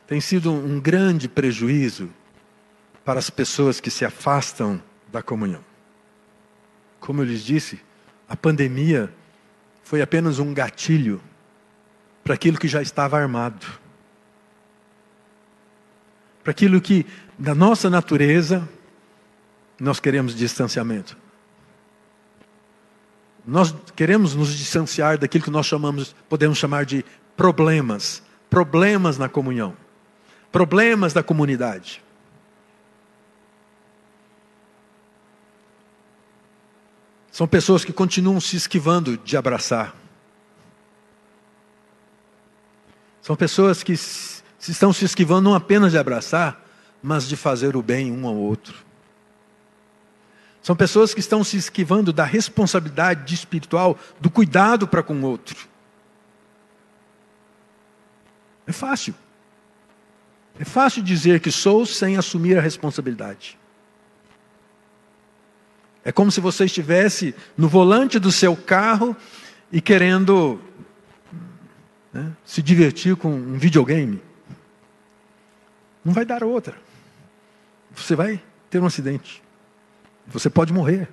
Tem 0.08 0.22
sido 0.22 0.50
um 0.50 0.80
grande 0.80 1.28
prejuízo 1.28 2.10
para 3.04 3.20
as 3.20 3.30
pessoas 3.30 3.82
que 3.82 3.92
se 3.92 4.06
afastam 4.06 4.82
da 5.12 5.22
comunhão. 5.22 5.64
Como 7.02 7.22
eu 7.22 7.26
lhes 7.26 7.44
disse, 7.44 7.82
a 8.30 8.38
pandemia 8.38 9.14
foi 9.86 10.02
apenas 10.02 10.40
um 10.40 10.52
gatilho 10.52 11.22
para 12.24 12.34
aquilo 12.34 12.58
que 12.58 12.68
já 12.68 12.82
estava 12.82 13.20
armado. 13.20 13.68
Para 16.44 16.50
aquilo 16.50 16.82
que, 16.82 17.06
da 17.38 17.54
nossa 17.54 17.88
natureza, 17.88 18.68
nós 19.80 20.00
queremos 20.00 20.36
distanciamento. 20.36 21.16
Nós 23.46 23.76
queremos 23.96 24.34
nos 24.34 24.58
distanciar 24.58 25.20
daquilo 25.20 25.44
que 25.44 25.52
nós 25.52 25.68
chamamos, 25.68 26.16
podemos 26.28 26.58
chamar 26.58 26.84
de 26.84 27.06
problemas, 27.38 28.24
problemas 28.50 29.20
na 29.20 29.30
comunhão, 29.30 29.78
problemas 30.52 31.14
da 31.14 31.22
comunidade. 31.22 32.04
São 37.36 37.46
pessoas 37.46 37.84
que 37.84 37.92
continuam 37.92 38.40
se 38.40 38.56
esquivando 38.56 39.18
de 39.18 39.36
abraçar. 39.36 39.94
São 43.22 43.36
pessoas 43.36 43.84
que 43.84 43.98
se 43.98 44.42
estão 44.58 44.94
se 44.94 45.04
esquivando 45.04 45.50
não 45.50 45.54
apenas 45.54 45.92
de 45.92 45.98
abraçar, 45.98 46.66
mas 47.04 47.28
de 47.28 47.36
fazer 47.36 47.76
o 47.76 47.82
bem 47.82 48.10
um 48.10 48.26
ao 48.26 48.38
outro. 48.38 48.74
São 50.62 50.78
pessoas 50.78 51.14
que 51.14 51.20
estão 51.20 51.44
se 51.44 51.58
esquivando 51.58 52.14
da 52.14 52.24
responsabilidade 52.24 53.36
espiritual, 53.36 54.00
do 54.18 54.30
cuidado 54.30 54.88
para 54.88 55.04
com 55.04 55.16
o 55.16 55.26
outro. 55.26 55.68
É 58.66 58.72
fácil. 58.72 59.14
É 60.58 60.64
fácil 60.64 61.04
dizer 61.04 61.42
que 61.42 61.52
sou 61.52 61.86
sem 61.86 62.16
assumir 62.16 62.58
a 62.58 62.62
responsabilidade. 62.62 63.60
É 66.06 66.12
como 66.12 66.32
se 66.32 66.40
você 66.40 66.66
estivesse 66.66 67.34
no 67.58 67.68
volante 67.68 68.20
do 68.20 68.32
seu 68.32 68.56
carro 68.56 69.18
e 69.72 69.82
querendo 69.82 70.62
né, 72.14 72.32
se 72.46 72.62
divertir 72.62 73.16
com 73.16 73.34
um 73.34 73.58
videogame. 73.58 74.22
Não 76.04 76.14
vai 76.14 76.24
dar 76.24 76.44
outra. 76.44 76.78
Você 77.96 78.16
vai 78.16 78.40
ter 78.70 78.80
um 78.80 78.86
acidente. 78.86 79.42
Você 80.28 80.48
pode 80.48 80.72
morrer. 80.72 81.10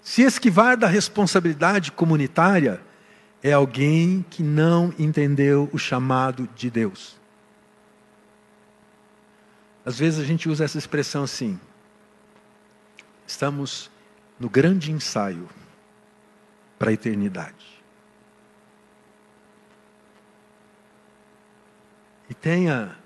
Se 0.00 0.22
esquivar 0.22 0.74
da 0.74 0.86
responsabilidade 0.86 1.92
comunitária 1.92 2.80
é 3.42 3.52
alguém 3.52 4.24
que 4.30 4.42
não 4.42 4.94
entendeu 4.98 5.68
o 5.72 5.78
chamado 5.78 6.48
de 6.56 6.70
Deus. 6.70 7.18
Às 9.84 9.98
vezes 9.98 10.18
a 10.18 10.24
gente 10.24 10.48
usa 10.48 10.64
essa 10.64 10.78
expressão 10.78 11.24
assim: 11.24 11.60
estamos 13.28 13.90
no 14.40 14.48
grande 14.48 14.90
ensaio 14.90 15.48
para 16.78 16.90
a 16.90 16.92
eternidade. 16.92 17.78
E 22.30 22.34
tenha, 22.34 22.96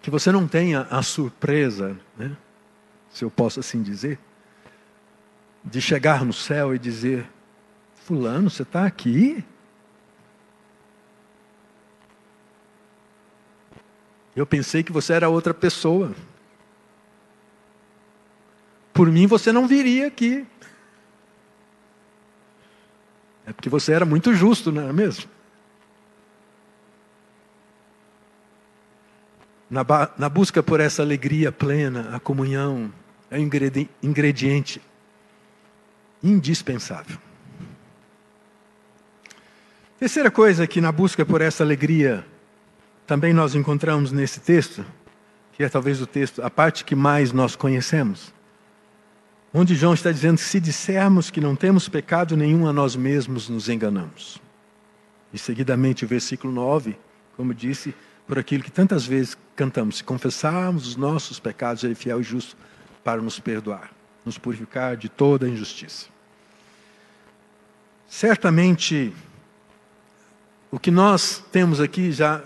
que 0.00 0.10
você 0.10 0.30
não 0.30 0.46
tenha 0.46 0.82
a 0.90 1.02
surpresa, 1.02 1.98
né, 2.16 2.36
se 3.10 3.24
eu 3.24 3.30
posso 3.30 3.60
assim 3.60 3.82
dizer, 3.82 4.18
de 5.64 5.80
chegar 5.80 6.24
no 6.24 6.32
céu 6.32 6.74
e 6.74 6.78
dizer: 6.78 7.28
Fulano, 7.94 8.50
você 8.50 8.62
está 8.62 8.86
aqui? 8.86 9.44
Eu 14.34 14.46
pensei 14.46 14.82
que 14.82 14.92
você 14.92 15.14
era 15.14 15.30
outra 15.30 15.54
pessoa. 15.54 16.14
Por 18.96 19.12
mim 19.12 19.26
você 19.26 19.52
não 19.52 19.68
viria 19.68 20.06
aqui. 20.06 20.46
É 23.46 23.52
porque 23.52 23.68
você 23.68 23.92
era 23.92 24.06
muito 24.06 24.34
justo, 24.34 24.72
não 24.72 24.88
é 24.88 24.92
mesmo? 24.92 25.26
Na, 29.68 29.84
na 30.16 30.28
busca 30.30 30.62
por 30.62 30.80
essa 30.80 31.02
alegria 31.02 31.52
plena, 31.52 32.16
a 32.16 32.18
comunhão 32.18 32.90
é 33.30 33.38
um 33.38 33.48
ingrediente 34.02 34.80
indispensável. 36.22 37.18
Terceira 39.98 40.30
coisa 40.30 40.66
que 40.66 40.80
na 40.80 40.90
busca 40.90 41.26
por 41.26 41.42
essa 41.42 41.62
alegria 41.62 42.24
também 43.06 43.34
nós 43.34 43.54
encontramos 43.54 44.10
nesse 44.10 44.40
texto, 44.40 44.86
que 45.52 45.62
é 45.62 45.68
talvez 45.68 46.00
o 46.00 46.06
texto, 46.06 46.42
a 46.42 46.48
parte 46.48 46.82
que 46.82 46.94
mais 46.94 47.30
nós 47.30 47.54
conhecemos, 47.54 48.34
onde 49.56 49.74
João 49.74 49.94
está 49.94 50.12
dizendo: 50.12 50.38
se 50.38 50.60
dissermos 50.60 51.30
que 51.30 51.40
não 51.40 51.56
temos 51.56 51.88
pecado 51.88 52.36
nenhum 52.36 52.68
a 52.68 52.72
nós 52.72 52.94
mesmos, 52.94 53.48
nos 53.48 53.68
enganamos. 53.70 54.38
E 55.32 55.38
seguidamente 55.38 56.04
o 56.04 56.08
versículo 56.08 56.52
9, 56.52 56.96
como 57.36 57.54
disse, 57.54 57.94
por 58.26 58.38
aquilo 58.38 58.62
que 58.62 58.70
tantas 58.70 59.06
vezes 59.06 59.36
cantamos: 59.56 59.96
se 59.96 60.04
confessarmos 60.04 60.86
os 60.86 60.96
nossos 60.96 61.40
pecados, 61.40 61.82
Ele 61.82 61.94
é 61.94 61.96
fiel 61.96 62.20
e 62.20 62.22
justo 62.22 62.54
para 63.02 63.22
nos 63.22 63.40
perdoar, 63.40 63.90
nos 64.24 64.36
purificar 64.36 64.96
de 64.96 65.08
toda 65.08 65.48
injustiça. 65.48 66.06
Certamente, 68.06 69.12
o 70.70 70.78
que 70.78 70.90
nós 70.90 71.42
temos 71.50 71.80
aqui 71.80 72.12
já 72.12 72.44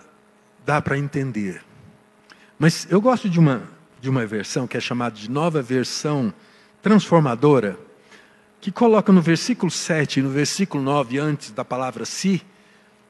dá 0.65 0.81
para 0.81 0.97
entender. 0.97 1.63
Mas 2.59 2.87
eu 2.91 3.01
gosto 3.01 3.29
de 3.29 3.39
uma, 3.39 3.63
de 4.01 4.09
uma 4.09 4.25
versão 4.27 4.67
que 4.67 4.77
é 4.77 4.81
chamada 4.81 5.17
de 5.17 5.31
nova 5.31 5.61
versão 5.61 6.33
transformadora, 6.83 7.79
que 8.61 8.71
coloca 8.71 9.13
no 9.13 9.23
versículo 9.23 9.71
7 9.71 10.21
e 10.21 10.23
no 10.23 10.31
versículo 10.31 10.83
9, 10.83 11.19
antes 11.19 11.51
da 11.51 11.65
palavra 11.65 12.05
si, 12.05 12.43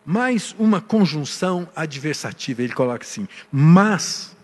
mais 0.04 0.54
uma 0.59 0.80
conjunção 0.80 1.68
adversativa. 1.74 2.62
Ele 2.62 2.72
coloca 2.72 3.04
assim: 3.04 3.26
mas, 3.50 4.37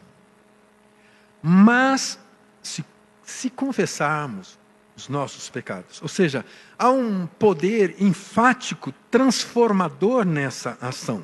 mas 1.42 2.18
se, 2.62 2.84
se 3.24 3.50
confessarmos 3.50 4.58
os 4.96 5.08
nossos 5.08 5.50
pecados. 5.50 6.00
Ou 6.00 6.08
seja, 6.08 6.44
há 6.78 6.90
um 6.90 7.26
poder 7.26 7.96
enfático, 8.00 8.92
transformador 9.10 10.24
nessa 10.24 10.78
ação. 10.80 11.22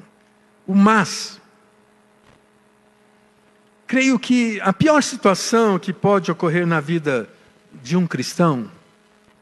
O 0.67 0.75
mas. 0.75 1.41
Creio 3.87 4.19
que 4.19 4.61
a 4.61 4.73
pior 4.73 5.03
situação 5.03 5.79
que 5.79 5.93
pode 5.93 6.31
ocorrer 6.31 6.67
na 6.67 6.81
vida 6.81 7.29
de 7.83 7.97
um 7.97 8.07
cristão, 8.07 8.71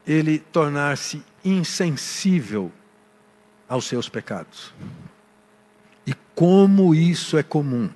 ele 0.05 0.39
tornar-se 0.39 1.23
insensível 1.45 2.71
aos 3.69 3.85
seus 3.85 4.09
pecados. 4.09 4.73
E 6.05 6.13
como 6.35 6.93
isso 6.95 7.37
é 7.37 7.43
comum. 7.43 7.89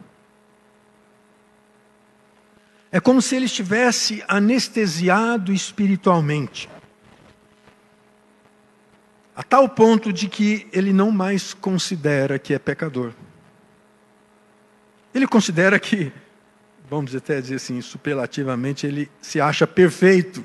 É 2.91 2.99
como 2.99 3.21
se 3.21 3.35
ele 3.35 3.45
estivesse 3.45 4.23
anestesiado 4.27 5.51
espiritualmente. 5.51 6.69
A 9.35 9.43
tal 9.43 9.67
ponto 9.67 10.13
de 10.13 10.29
que 10.29 10.65
ele 10.71 10.93
não 10.93 11.11
mais 11.11 11.53
considera 11.53 12.39
que 12.39 12.53
é 12.53 12.59
pecador. 12.59 13.11
Ele 15.13 15.27
considera 15.27 15.77
que, 15.77 16.11
vamos 16.89 17.15
até 17.15 17.41
dizer 17.41 17.55
assim, 17.55 17.81
superlativamente, 17.81 18.85
ele 18.85 19.09
se 19.21 19.41
acha 19.41 19.65
perfeito. 19.65 20.43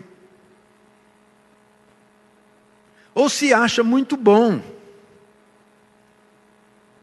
Ou 3.14 3.28
se 3.28 3.52
acha 3.52 3.82
muito 3.82 4.16
bom. 4.16 4.62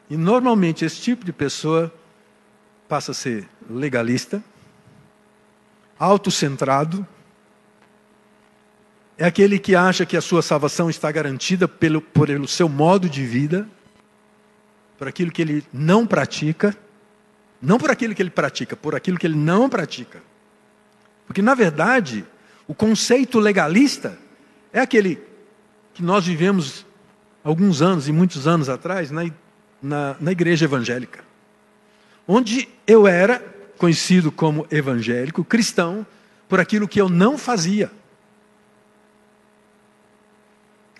E 0.10 0.18
normalmente 0.18 0.86
esse 0.86 1.02
tipo 1.02 1.26
de 1.26 1.34
pessoa 1.34 1.94
passa 2.88 3.12
a 3.12 3.16
ser 3.16 3.48
legalista 3.70 4.42
autocentrado, 6.00 7.06
é 9.18 9.26
aquele 9.26 9.58
que 9.58 9.76
acha 9.76 10.06
que 10.06 10.16
a 10.16 10.22
sua 10.22 10.42
salvação 10.42 10.90
está 10.90 11.12
garantida 11.12 11.68
pelo, 11.68 12.02
pelo 12.02 12.48
seu 12.48 12.70
modo 12.70 13.10
de 13.10 13.26
vida, 13.26 13.68
por 14.98 15.08
aquilo 15.08 15.32
que 15.32 15.42
ele 15.42 15.66
não 15.74 16.06
pratica, 16.06 16.76
não 17.62 17.78
por 17.78 17.90
aquilo 17.90 18.14
que 18.14 18.22
ele 18.22 18.30
pratica, 18.30 18.76
por 18.76 18.96
aquilo 18.96 19.18
que 19.18 19.26
ele 19.26 19.36
não 19.36 19.70
pratica. 19.70 20.22
Porque, 21.26 21.42
na 21.42 21.56
verdade, 21.56 22.26
o 22.68 22.74
conceito 22.74 23.40
legalista 23.40 24.18
é 24.72 24.80
aquele 24.80 25.22
que 25.94 26.04
nós 26.04 26.26
vivemos 26.26 26.86
alguns 27.44 27.82
anos 27.82 28.08
e 28.08 28.12
muitos 28.12 28.48
anos 28.48 28.70
atrás 28.70 29.10
na, 29.10 29.30
na, 29.82 30.16
na 30.20 30.32
igreja 30.32 30.66
evangélica, 30.66 31.24
onde 32.28 32.68
eu 32.86 33.08
era 33.08 33.40
conhecido 33.78 34.32
como 34.32 34.68
evangélico, 34.72 35.44
cristão, 35.44 36.06
por 36.48 36.60
aquilo 36.60 36.88
que 36.88 37.00
eu 37.00 37.10
não 37.10 37.38
fazia. 37.38 37.92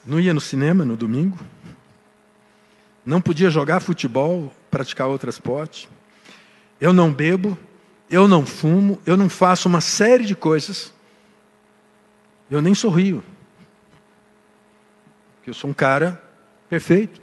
Não 0.06 0.20
ia 0.20 0.34
no 0.34 0.40
cinema 0.40 0.86
no 0.86 0.96
domingo, 0.96 1.38
não 3.06 3.22
podia 3.22 3.50
jogar 3.50 3.80
futebol, 3.80 4.54
praticar 4.72 5.08
outro 5.08 5.30
esporte, 5.30 5.90
eu 6.80 6.94
não 6.94 7.12
bebo, 7.12 7.58
eu 8.10 8.28
não 8.28 8.46
fumo, 8.46 9.02
eu 9.06 9.18
não 9.18 9.30
faço 9.30 9.68
uma 9.68 9.82
série 9.82 10.26
de 10.26 10.36
coisas, 10.36 10.94
eu 12.50 12.62
nem 12.62 12.74
sorrio, 12.74 13.24
porque 15.36 15.50
eu 15.50 15.54
sou 15.54 15.70
um 15.70 15.74
cara 15.74 16.22
perfeito. 16.70 17.22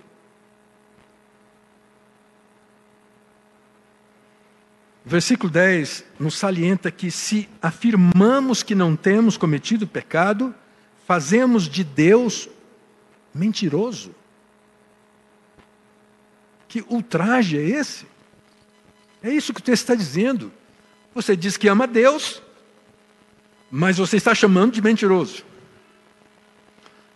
O 5.06 5.08
versículo 5.08 5.52
10 5.52 6.04
nos 6.18 6.38
salienta 6.38 6.90
que 6.90 7.10
se 7.10 7.48
afirmamos 7.60 8.62
que 8.62 8.74
não 8.74 8.96
temos 8.96 9.36
cometido 9.36 9.86
pecado, 9.86 10.54
fazemos 11.06 11.68
de 11.68 11.84
Deus 11.84 12.48
mentiroso. 13.34 14.14
Que 16.66 16.82
ultraje 16.88 17.58
é 17.58 17.62
esse? 17.62 18.06
É 19.24 19.30
isso 19.30 19.54
que 19.54 19.60
o 19.60 19.64
texto 19.64 19.84
está 19.84 19.94
dizendo. 19.94 20.52
Você 21.14 21.34
diz 21.34 21.56
que 21.56 21.66
ama 21.66 21.86
Deus, 21.86 22.42
mas 23.70 23.96
você 23.96 24.18
está 24.18 24.34
chamando 24.34 24.72
de 24.72 24.82
mentiroso. 24.82 25.42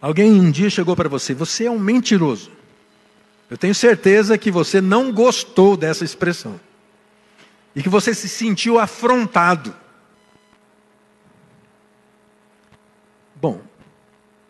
Alguém 0.01 0.33
um 0.33 0.51
dia 0.51 0.71
chegou 0.71 0.97
para 0.97 1.09
você, 1.09 1.35
você 1.35 1.67
é 1.67 1.71
um 1.71 1.79
mentiroso. 1.79 2.51
Eu 3.51 3.59
tenho 3.59 3.75
certeza 3.75 4.39
que 4.39 4.51
você 4.51 4.81
não 4.81 5.13
gostou 5.13 5.77
dessa 5.77 6.03
expressão 6.03 6.59
e 7.77 7.83
que 7.83 7.91
você 7.91 8.15
se 8.15 8.29
sentiu 8.29 8.79
afrontado. 8.79 9.77
Bom, 13.37 13.61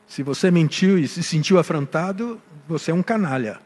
se 0.07 0.23
você 0.23 0.49
mentiu 0.49 0.97
e 0.97 1.09
se 1.09 1.25
sentiu 1.25 1.59
afrontado, 1.59 2.41
você 2.69 2.93
é 2.93 2.95
um 2.95 3.03
canalha. 3.03 3.59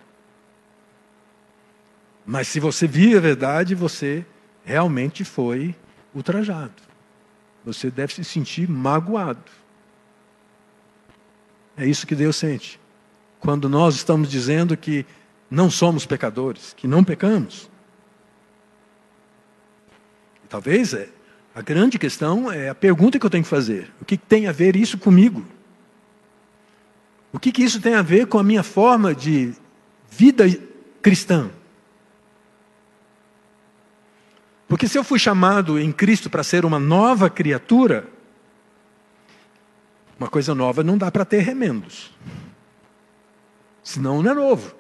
Mas 2.25 2.49
se 2.49 2.61
você 2.61 2.87
viu 2.87 3.19
a 3.19 3.21
verdade, 3.21 3.75
você 3.75 4.25
realmente 4.65 5.25
foi 5.25 5.75
ultrajado. 6.15 6.75
Você 7.65 7.91
deve 7.91 8.15
se 8.15 8.25
sentir 8.25 8.69
magoado. 8.69 9.51
É 11.77 11.87
isso 11.87 12.07
que 12.07 12.15
Deus 12.15 12.37
sente. 12.37 12.81
Quando 13.41 13.69
nós 13.69 13.95
estamos 13.97 14.29
dizendo 14.31 14.77
que 14.77 15.05
não 15.51 15.71
somos 15.71 16.07
pecadores, 16.07 16.75
que 16.77 16.87
não 16.87 17.03
pecamos. 17.03 17.69
Talvez 20.49 20.95
é, 20.95 21.09
a 21.55 21.63
grande 21.63 21.99
questão 21.99 22.51
é 22.51 22.69
a 22.69 22.75
pergunta 22.75 23.19
que 23.19 23.27
eu 23.27 23.31
tenho 23.31 23.45
que 23.45 23.51
fazer: 23.51 23.91
o 24.01 24.05
que 24.05 24.17
tem 24.17 24.47
a 24.47 24.53
ver 24.53 24.77
isso 24.77 24.99
comigo? 24.99 25.45
O 27.33 27.39
que, 27.39 27.51
que 27.51 27.63
isso 27.63 27.81
tem 27.81 27.95
a 27.95 28.03
ver 28.03 28.27
com 28.27 28.39
a 28.39 28.43
minha 28.43 28.63
forma 28.63 29.15
de 29.15 29.55
vida 30.11 30.45
cristã? 31.01 31.51
Porque 34.73 34.89
se 34.89 34.97
eu 34.97 35.05
fui 35.05 35.19
chamado 35.19 35.79
em 35.79 35.93
Cristo 35.93 36.31
para 36.31 36.43
ser 36.43 36.65
uma 36.65 36.79
nova 36.79 37.29
criatura, 37.29 38.09
Uma 40.19 40.29
coisa 40.29 40.55
nova 40.55 40.83
não 40.83 40.97
dá 40.97 41.11
para 41.11 41.27
ter 41.27 41.41
remendos. 41.41 42.11
Senão 43.83 44.23
não 44.23 44.31
é 44.31 44.35
novo. 44.35 44.75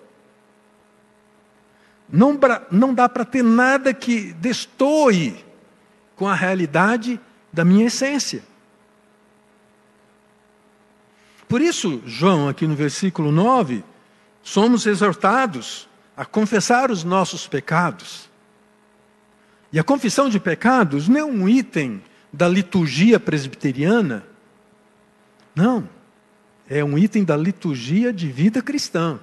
Não, 2.08 2.40
não 2.70 2.94
dá 2.94 3.06
para 3.06 3.22
ter 3.22 3.44
nada 3.44 3.92
que 3.92 4.32
destoe 4.32 5.44
com 6.16 6.26
a 6.26 6.34
realidade 6.34 7.20
da 7.52 7.62
minha 7.62 7.88
essência. 7.88 8.42
Por 11.46 11.60
isso, 11.60 12.00
João, 12.06 12.48
aqui 12.48 12.66
no 12.66 12.74
versículo 12.74 13.30
9, 13.30 13.84
somos 14.42 14.86
exortados 14.86 15.86
a 16.16 16.24
confessar 16.24 16.90
os 16.90 17.04
nossos 17.04 17.46
pecados. 17.46 18.31
E 19.72 19.78
a 19.78 19.84
confissão 19.84 20.28
de 20.28 20.38
pecados 20.38 21.08
não 21.08 21.18
é 21.18 21.24
um 21.24 21.48
item 21.48 22.02
da 22.32 22.48
liturgia 22.48 23.18
presbiteriana 23.18 24.24
não. 25.54 25.88
É 26.68 26.82
um 26.82 26.96
item 26.96 27.24
da 27.24 27.36
liturgia 27.36 28.12
de 28.12 28.30
vida 28.30 28.62
cristã. 28.62 29.20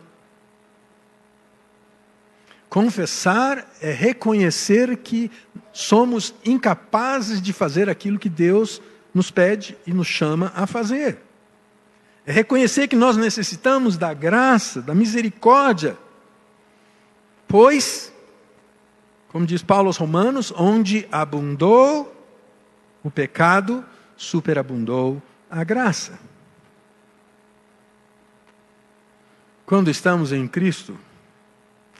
Confessar 2.69 3.67
é 3.81 3.91
reconhecer 3.91 4.97
que 4.97 5.31
somos 5.73 6.35
incapazes 6.45 7.41
de 7.41 7.51
fazer 7.51 7.89
aquilo 7.89 8.19
que 8.19 8.29
Deus 8.29 8.79
nos 9.11 9.31
pede 9.31 9.75
e 9.87 9.93
nos 9.93 10.07
chama 10.07 10.51
a 10.55 10.67
fazer. 10.67 11.17
É 12.25 12.31
reconhecer 12.31 12.87
que 12.87 12.95
nós 12.95 13.17
necessitamos 13.17 13.97
da 13.97 14.13
graça, 14.13 14.83
da 14.83 14.93
misericórdia, 14.93 15.97
pois, 17.47 18.13
como 19.29 19.45
diz 19.45 19.63
Paulo 19.63 19.87
aos 19.87 19.97
Romanos, 19.97 20.51
onde 20.55 21.07
abundou 21.11 22.15
o 23.03 23.09
pecado, 23.09 23.85
superabundou 24.17 25.21
a 25.49 25.63
graça. 25.63 26.19
Quando 29.65 29.89
estamos 29.91 30.31
em 30.31 30.47
Cristo, 30.47 30.97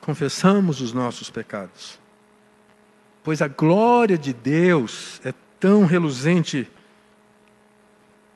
confessamos 0.02 0.82
os 0.82 0.92
nossos 0.92 1.30
pecados, 1.30 2.00
pois 3.24 3.44
a 3.44 3.48
glória 3.48 4.18
de 4.18 4.34
Deus 4.34 5.22
é 5.24 5.34
tão 5.60 5.86
reluzente 5.86 6.68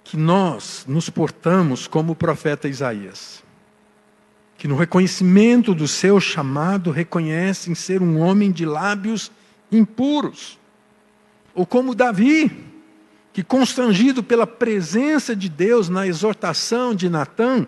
que 0.03 0.15
nós 0.15 0.85
nos 0.87 1.09
portamos 1.09 1.87
como 1.87 2.11
o 2.11 2.15
profeta 2.15 2.67
Isaías, 2.67 3.43
que 4.58 4.68
no 4.68 4.76
reconhecimento 4.76 5.74
do 5.74 5.88
seu 5.88 6.20
chamado 6.20 6.91
reconhecem 6.91 7.76
ser 7.76 8.01
um 8.01 8.20
homem 8.20 8.51
de 8.51 8.66
lábios 8.66 9.32
impuros, 9.72 10.58
ou 11.54 11.66
como 11.66 11.95
Davi, 11.95 12.72
que, 13.32 13.43
constrangido 13.43 14.24
pela 14.24 14.45
presença 14.45 15.36
de 15.36 15.49
Deus 15.49 15.89
na 15.89 16.06
exortação 16.06 16.93
de 16.93 17.10
Natã 17.10 17.66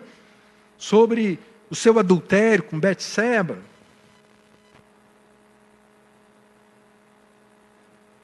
sobre 0.78 1.38
o 1.68 1.74
seu 1.74 1.98
adultério 1.98 2.64
com 2.64 2.78
Betseba, 2.78 3.58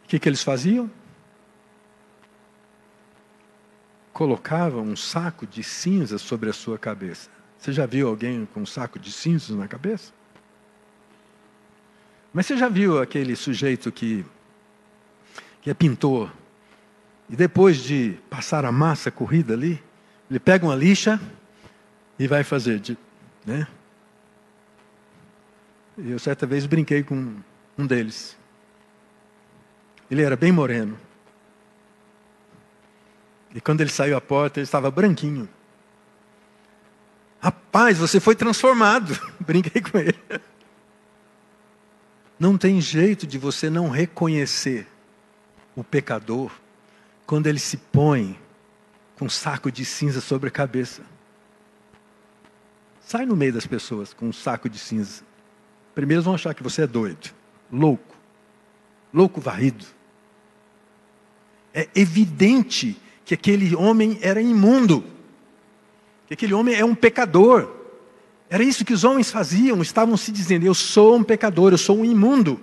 o 0.04 0.08
que, 0.08 0.18
que 0.18 0.28
eles 0.28 0.42
faziam? 0.42 0.90
Colocavam 4.12 4.82
um 4.82 4.96
saco 4.96 5.46
de 5.46 5.64
cinzas 5.64 6.20
sobre 6.20 6.50
a 6.50 6.52
sua 6.52 6.78
cabeça. 6.78 7.30
Você 7.62 7.72
já 7.72 7.86
viu 7.86 8.08
alguém 8.08 8.44
com 8.52 8.62
um 8.62 8.66
saco 8.66 8.98
de 8.98 9.12
cinzas 9.12 9.56
na 9.56 9.68
cabeça? 9.68 10.12
Mas 12.32 12.44
você 12.44 12.56
já 12.56 12.68
viu 12.68 13.00
aquele 13.00 13.36
sujeito 13.36 13.92
que, 13.92 14.26
que 15.60 15.70
é 15.70 15.74
pintor 15.74 16.32
e 17.30 17.36
depois 17.36 17.76
de 17.76 18.18
passar 18.28 18.64
a 18.64 18.72
massa 18.72 19.12
corrida 19.12 19.54
ali, 19.54 19.80
ele 20.28 20.40
pega 20.40 20.66
uma 20.66 20.74
lixa 20.74 21.20
e 22.18 22.26
vai 22.26 22.42
fazer. 22.42 22.80
De, 22.80 22.98
né? 23.46 23.68
Eu 25.96 26.18
certa 26.18 26.44
vez 26.44 26.66
brinquei 26.66 27.04
com 27.04 27.36
um 27.78 27.86
deles. 27.86 28.36
Ele 30.10 30.22
era 30.22 30.34
bem 30.34 30.50
moreno. 30.50 30.98
E 33.54 33.60
quando 33.60 33.82
ele 33.82 33.90
saiu 33.90 34.16
à 34.16 34.20
porta, 34.20 34.58
ele 34.58 34.64
estava 34.64 34.90
branquinho. 34.90 35.48
Rapaz, 37.42 37.98
você 37.98 38.20
foi 38.20 38.36
transformado. 38.36 39.18
Brinquei 39.44 39.82
com 39.82 39.98
ele. 39.98 40.16
Não 42.38 42.56
tem 42.56 42.80
jeito 42.80 43.26
de 43.26 43.36
você 43.36 43.68
não 43.68 43.88
reconhecer 43.90 44.86
o 45.74 45.82
pecador 45.82 46.52
quando 47.26 47.48
ele 47.48 47.58
se 47.58 47.76
põe 47.76 48.38
com 49.18 49.24
um 49.24 49.30
saco 49.30 49.72
de 49.72 49.84
cinza 49.84 50.20
sobre 50.20 50.48
a 50.48 50.52
cabeça. 50.52 51.02
Sai 53.00 53.26
no 53.26 53.34
meio 53.34 53.52
das 53.52 53.66
pessoas 53.66 54.14
com 54.14 54.28
um 54.28 54.32
saco 54.32 54.68
de 54.68 54.78
cinza. 54.78 55.22
Primeiro 55.94 56.22
vão 56.22 56.34
achar 56.34 56.54
que 56.54 56.62
você 56.62 56.82
é 56.82 56.86
doido, 56.86 57.30
louco, 57.70 58.16
louco 59.12 59.40
varrido. 59.40 59.84
É 61.74 61.88
evidente 61.94 62.96
que 63.24 63.34
aquele 63.34 63.74
homem 63.74 64.18
era 64.22 64.40
imundo, 64.40 65.04
que 66.36 66.46
aquele 66.46 66.54
homem 66.54 66.74
é 66.74 66.84
um 66.84 66.94
pecador. 66.94 67.70
Era 68.48 68.62
isso 68.62 68.84
que 68.84 68.92
os 68.92 69.04
homens 69.04 69.30
faziam, 69.30 69.82
estavam 69.82 70.16
se 70.16 70.32
dizendo: 70.32 70.64
eu 70.64 70.74
sou 70.74 71.16
um 71.16 71.24
pecador, 71.24 71.72
eu 71.72 71.78
sou 71.78 71.98
um 71.98 72.04
imundo. 72.04 72.60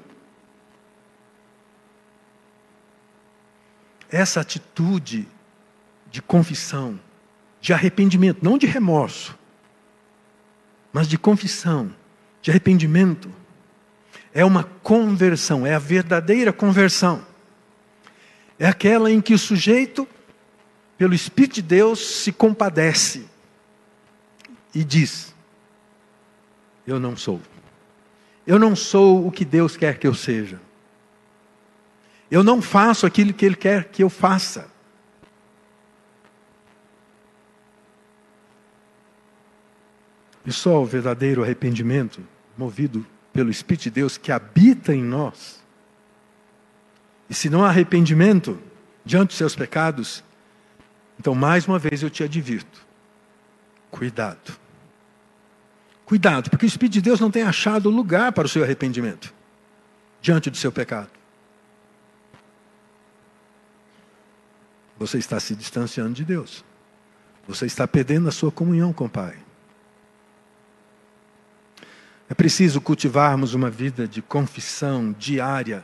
essa 4.11 4.41
atitude 4.41 5.27
de 6.09 6.21
confissão, 6.21 6.99
de 7.61 7.73
arrependimento, 7.73 8.39
não 8.41 8.57
de 8.57 8.65
remorso, 8.65 9.37
mas 10.91 11.07
de 11.07 11.17
confissão, 11.17 11.93
de 12.41 12.49
arrependimento, 12.49 13.31
é 14.33 14.43
uma 14.43 14.63
conversão, 14.63 15.65
é 15.65 15.75
a 15.75 15.79
verdadeira 15.79 16.51
conversão. 16.51 17.23
É 18.57 18.67
aquela 18.67 19.11
em 19.11 19.21
que 19.21 19.33
o 19.33 19.39
sujeito, 19.39 20.07
pelo 20.97 21.13
Espírito 21.13 21.55
de 21.55 21.61
Deus, 21.61 21.99
se 21.99 22.31
compadece 22.31 23.27
e 24.73 24.83
diz: 24.83 25.33
Eu 26.85 26.99
não 26.99 27.15
sou. 27.15 27.41
Eu 28.45 28.57
não 28.57 28.75
sou 28.75 29.27
o 29.27 29.31
que 29.31 29.45
Deus 29.45 29.77
quer 29.77 29.97
que 29.97 30.07
eu 30.07 30.13
seja. 30.13 30.59
Eu 32.31 32.43
não 32.43 32.61
faço 32.61 33.05
aquilo 33.05 33.33
que 33.33 33.45
Ele 33.45 33.55
quer 33.55 33.85
que 33.85 34.03
eu 34.03 34.09
faça. 34.09 34.69
E 40.45 40.51
só 40.51 40.81
o 40.81 40.85
verdadeiro 40.85 41.43
arrependimento, 41.43 42.25
movido 42.57 43.05
pelo 43.31 43.51
Espírito 43.51 43.83
de 43.83 43.91
Deus 43.91 44.17
que 44.17 44.31
habita 44.31 44.93
em 44.93 45.03
nós. 45.03 45.63
E 47.29 47.33
se 47.33 47.49
não 47.49 47.63
há 47.63 47.69
arrependimento 47.69 48.59
diante 49.05 49.29
dos 49.29 49.37
seus 49.37 49.55
pecados, 49.55 50.23
então 51.19 51.35
mais 51.35 51.67
uma 51.67 51.77
vez 51.77 52.01
eu 52.01 52.09
te 52.09 52.23
advirto: 52.23 52.85
cuidado. 53.91 54.57
Cuidado, 56.05 56.49
porque 56.49 56.65
o 56.65 56.67
Espírito 56.67 56.93
de 56.93 57.01
Deus 57.01 57.19
não 57.19 57.29
tem 57.29 57.43
achado 57.43 57.89
lugar 57.89 58.31
para 58.31 58.45
o 58.45 58.49
seu 58.49 58.63
arrependimento 58.63 59.33
diante 60.21 60.49
do 60.49 60.57
seu 60.57 60.71
pecado. 60.71 61.19
você 64.99 65.17
está 65.17 65.39
se 65.39 65.55
distanciando 65.55 66.13
de 66.13 66.25
Deus. 66.25 66.63
Você 67.47 67.65
está 67.65 67.87
perdendo 67.87 68.27
a 68.27 68.31
sua 68.31 68.51
comunhão 68.51 68.91
com 68.91 69.05
o 69.05 69.09
Pai. 69.09 69.37
É 72.29 72.33
preciso 72.35 72.81
cultivarmos 72.81 73.53
uma 73.53 73.71
vida 73.71 74.07
de 74.07 74.21
confissão 74.21 75.15
diária 75.17 75.83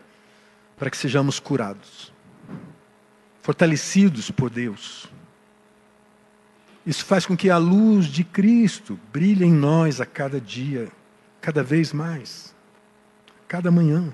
para 0.77 0.91
que 0.91 0.97
sejamos 0.97 1.39
curados, 1.39 2.13
fortalecidos 3.41 4.29
por 4.29 4.49
Deus. 4.49 5.09
Isso 6.85 7.03
faz 7.03 7.25
com 7.25 7.35
que 7.35 7.49
a 7.49 7.57
luz 7.57 8.05
de 8.05 8.23
Cristo 8.23 8.99
brilhe 9.11 9.43
em 9.43 9.51
nós 9.51 9.99
a 9.99 10.05
cada 10.05 10.39
dia, 10.39 10.87
cada 11.41 11.63
vez 11.63 11.91
mais, 11.91 12.53
cada 13.47 13.71
manhã. 13.71 14.13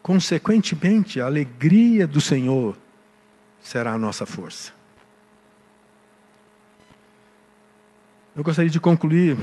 Consequentemente, 0.00 1.20
a 1.20 1.26
alegria 1.26 2.06
do 2.06 2.20
Senhor 2.20 2.76
será 3.60 3.94
a 3.94 3.98
nossa 3.98 4.24
força. 4.24 4.72
Eu 8.36 8.44
gostaria 8.44 8.70
de 8.70 8.78
concluir 8.78 9.36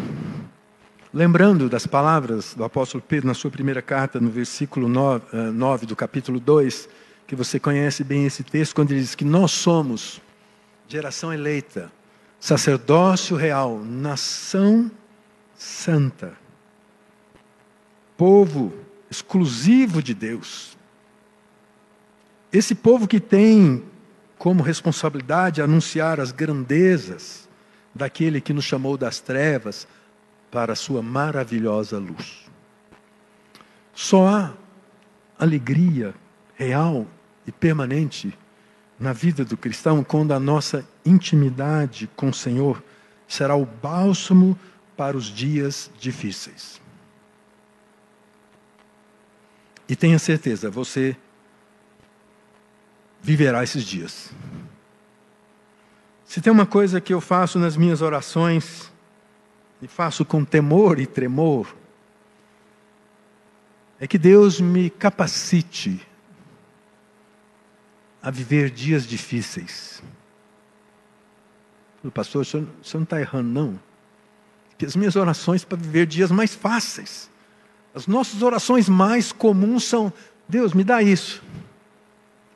lembrando 1.14 1.70
das 1.70 1.86
palavras 1.86 2.54
do 2.54 2.64
apóstolo 2.64 3.04
Pedro 3.06 3.28
na 3.28 3.34
sua 3.34 3.52
primeira 3.52 3.82
carta, 3.82 4.20
no 4.20 4.30
versículo 4.30 4.88
9, 4.90 5.52
9 5.54 5.84
eh, 5.84 5.88
do 5.88 5.96
capítulo 5.96 6.40
2, 6.40 6.90
que 7.28 7.36
você 7.36 7.60
conhece 7.60 8.04
bem 8.04 8.26
esse 8.26 8.44
texto, 8.44 8.74
quando 8.74 8.92
ele 8.92 9.02
diz 9.02 9.16
que 9.16 9.24
nós 9.24 9.52
somos 9.52 10.22
geração 10.88 11.34
eleita, 11.34 11.92
sacerdócio 12.40 13.36
real, 13.36 13.80
nação 13.80 14.92
santa, 15.56 16.34
povo 18.18 18.74
exclusivo 19.10 20.02
de 20.02 20.14
Deus. 20.14 20.78
Esse 22.52 22.76
povo 22.76 23.08
que 23.08 23.20
tem 23.20 23.84
como 24.38 24.64
responsabilidade 24.64 25.62
anunciar 25.62 26.20
as 26.20 26.32
grandezas 26.32 27.48
daquele 27.94 28.42
que 28.42 28.54
nos 28.54 28.66
chamou 28.66 28.98
das 28.98 29.20
trevas 29.20 29.88
para 30.52 30.74
a 30.74 30.76
sua 30.76 31.02
maravilhosa 31.02 31.98
luz. 31.98 32.46
Só 33.94 34.28
há 34.28 34.54
alegria 35.40 36.14
real 36.56 37.08
e 37.48 37.52
permanente 37.52 38.38
na 39.00 39.14
vida 39.14 39.44
do 39.44 39.58
cristão 39.58 40.04
quando 40.04 40.34
a 40.34 40.40
nossa 40.40 40.88
intimidade 41.06 42.10
com 42.16 42.30
o 42.30 42.34
Senhor 42.34 42.84
será 43.28 43.56
o 43.56 43.66
bálsamo 43.66 44.58
para 44.96 45.18
os 45.18 45.26
dias 45.26 45.92
difíceis. 46.00 46.82
E 49.88 49.96
tenha 49.96 50.18
certeza, 50.18 50.70
você 50.70 51.16
viverá 53.22 53.64
esses 53.64 53.84
dias. 53.84 54.32
Se 56.26 56.42
tem 56.42 56.52
uma 56.52 56.66
coisa 56.66 57.00
que 57.00 57.14
eu 57.14 57.22
faço 57.22 57.60
nas 57.60 57.78
minhas 57.78 58.02
orações, 58.02 58.92
e 59.82 59.88
faço 59.88 60.26
com 60.26 60.44
temor 60.44 61.00
e 61.00 61.06
tremor, 61.06 61.76
é 64.00 64.08
que 64.08 64.18
Deus 64.18 64.60
me 64.60 64.90
capacite 64.90 66.06
a 68.26 68.32
viver 68.32 68.72
dias 68.72 69.06
difíceis. 69.06 70.02
O 72.04 72.10
pastor, 72.10 72.42
o 72.42 72.46
senhor, 72.46 72.68
o 72.82 72.84
senhor 72.84 73.02
não 73.02 73.04
está 73.04 73.22
errando, 73.22 73.48
não. 73.48 73.80
Que 74.80 74.86
as 74.86 74.96
minhas 74.96 75.16
orações 75.16 75.64
para 75.64 75.78
viver 75.78 76.08
dias 76.08 76.32
mais 76.32 76.56
fáceis. 76.56 77.30
As 77.94 78.08
nossas 78.08 78.42
orações 78.42 78.90
mais 78.90 79.32
comuns 79.32 79.84
são: 79.84 80.12
Deus, 80.50 80.74
me 80.74 80.84
dá 80.84 81.04
isso. 81.04 81.44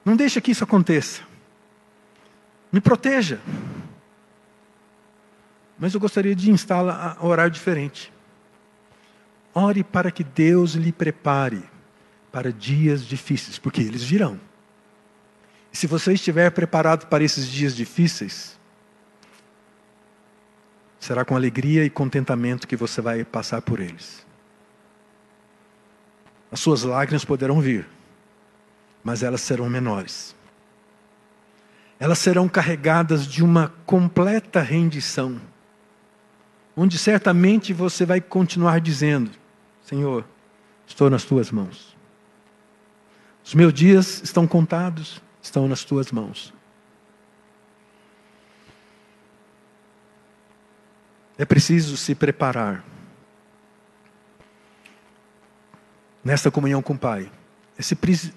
Não 0.04 0.16
deixa 0.16 0.42
que 0.42 0.50
isso 0.50 0.64
aconteça. 0.64 1.22
Me 2.72 2.82
proteja. 2.82 3.40
Mas 5.78 5.94
eu 5.94 6.00
gostaria 6.00 6.36
de 6.36 6.50
instalar 6.50 7.16
a 7.20 7.26
orar 7.26 7.50
diferente. 7.52 8.12
Ore 9.54 9.84
para 9.84 10.10
que 10.10 10.24
Deus 10.24 10.74
lhe 10.74 10.92
prepare 10.92 11.64
para 12.32 12.52
dias 12.52 13.06
difíceis, 13.06 13.60
porque 13.60 13.82
eles 13.82 14.04
virão. 14.04 14.49
Se 15.72 15.88
você 15.88 16.14
estiver 16.14 16.50
preparado 16.52 17.08
para 17.08 17.24
esses 17.24 17.48
dias 17.48 17.76
difíceis, 17.76 18.58
será 21.00 21.24
com 21.24 21.36
alegria 21.36 21.86
e 21.86 21.90
contentamento 21.90 22.68
que 22.68 22.76
você 22.76 23.02
vai 23.02 23.24
passar 23.24 23.62
por 23.62 23.80
eles. 23.80 24.26
As 26.52 26.60
suas 26.60 26.84
lágrimas 26.84 27.24
poderão 27.24 27.62
vir, 27.62 27.88
mas 29.04 29.24
elas 29.24 29.42
serão 29.42 29.70
menores. 29.70 30.36
Elas 32.00 32.20
serão 32.20 32.48
carregadas 32.48 33.28
de 33.28 33.44
uma 33.44 33.74
completa 33.86 34.62
rendição, 34.62 35.40
onde 36.76 36.98
certamente 36.98 37.74
você 37.74 38.06
vai 38.06 38.20
continuar 38.20 38.80
dizendo: 38.80 39.32
Senhor, 39.84 40.26
estou 40.88 41.10
nas 41.10 41.24
tuas 41.24 41.52
mãos. 41.52 41.96
Os 43.44 43.54
meus 43.54 43.74
dias 43.74 44.22
estão 44.24 44.48
contados, 44.48 45.22
estão 45.50 45.68
nas 45.68 45.84
tuas 45.84 46.12
mãos. 46.12 46.54
É 51.38 51.46
preciso 51.46 51.98
se 51.98 52.14
preparar 52.14 52.84
nesta 56.24 56.52
comunhão 56.52 56.82
com 56.82 56.94
o 56.94 56.98
Pai. 56.98 57.32
É 57.78 57.96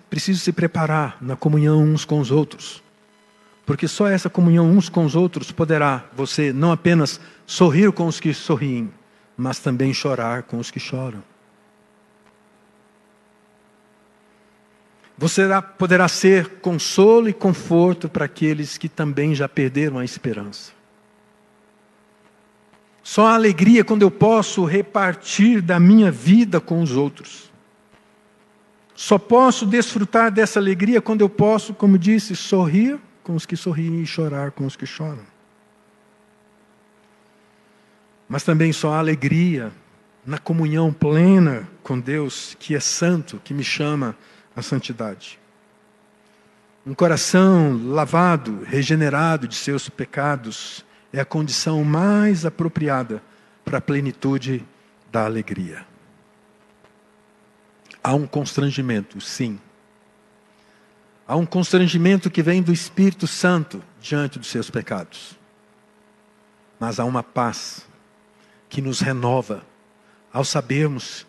preciso 0.09 0.41
se 0.41 0.53
preparar 0.53 1.19
na 1.21 1.37
comunhão 1.37 1.83
uns 1.83 2.05
com 2.05 2.21
os 2.21 2.31
outros. 2.31 2.83
Porque 3.67 3.87
só 3.87 4.09
essa 4.09 4.31
comunhão 4.31 4.71
uns 4.71 4.89
com 4.89 5.05
os 5.05 5.15
outros 5.15 5.53
poderá 5.53 6.05
você 6.13 6.53
não 6.53 6.73
apenas 6.73 7.21
sorrir 7.45 7.93
com 7.93 8.07
os 8.07 8.21
que 8.21 8.33
sorriem, 8.33 8.93
mas 9.37 9.59
também 9.59 9.93
chorar 9.93 10.45
com 10.45 10.59
os 10.59 10.71
que 10.71 10.81
choram. 10.81 11.23
Você 15.17 15.43
poderá 15.79 16.09
ser 16.09 16.61
consolo 16.61 17.29
e 17.29 17.33
conforto 17.33 18.09
para 18.09 18.25
aqueles 18.25 18.79
que 18.79 18.89
também 18.89 19.35
já 19.35 19.49
perderam 19.49 19.99
a 19.99 20.05
esperança. 20.05 20.73
Só 23.03 23.27
a 23.27 23.35
alegria 23.35 23.85
quando 23.85 24.03
eu 24.03 24.11
posso 24.11 24.65
repartir 24.65 25.61
da 25.61 25.79
minha 25.79 26.11
vida 26.11 26.61
com 26.61 26.81
os 26.81 26.97
outros. 26.97 27.51
Só 28.95 29.19
posso 29.19 29.67
desfrutar 29.67 30.31
dessa 30.31 30.61
alegria 30.61 31.01
quando 31.01 31.23
eu 31.23 31.29
posso, 31.29 31.75
como 31.75 31.99
disse, 31.99 32.37
sorrir 32.37 32.99
com 33.23 33.35
os 33.35 33.45
que 33.45 33.57
sorriem 33.57 34.03
e 34.03 34.07
chorar 34.07 34.53
com 34.53 34.65
os 34.65 34.77
que 34.77 34.87
choram. 34.87 35.33
Mas 38.29 38.45
também 38.45 38.73
só 38.73 38.95
há 38.95 38.99
alegria 38.99 39.73
na 40.25 40.39
comunhão 40.39 40.93
plena 40.93 41.69
com 41.83 41.99
Deus, 41.99 42.57
que 42.59 42.75
é 42.75 42.81
santo, 42.81 43.41
que 43.45 43.53
me 43.53 43.65
chama 43.65 44.17
à 44.55 44.63
santidade. 44.63 45.39
Um 46.85 46.95
coração 46.95 47.81
lavado, 47.85 48.65
regenerado 48.65 49.47
de 49.47 49.55
seus 49.55 49.89
pecados, 49.89 50.85
é 51.13 51.21
a 51.21 51.25
condição 51.25 51.85
mais 51.85 52.45
apropriada 52.45 53.23
para 53.65 53.79
a 53.79 53.81
plenitude 53.81 54.65
da 55.11 55.25
alegria. 55.25 55.87
Há 58.03 58.15
um 58.15 58.27
constrangimento, 58.27 59.21
sim. 59.21 59.61
Há 61.27 61.37
um 61.37 61.47
constrangimento 61.47 62.31
que 62.31 62.43
vem 62.43 62.61
do 62.61 62.73
Espírito 62.73 63.27
Santo 63.27 63.83
diante 64.01 64.39
dos 64.39 64.49
seus 64.49 64.69
pecados. 64.69 65.39
Mas 66.81 66.99
há 66.99 67.05
uma 67.05 67.23
paz 67.23 67.87
que 68.69 68.83
nos 68.83 69.01
renova 69.01 69.65
ao 70.33 70.45
sabermos 70.45 71.25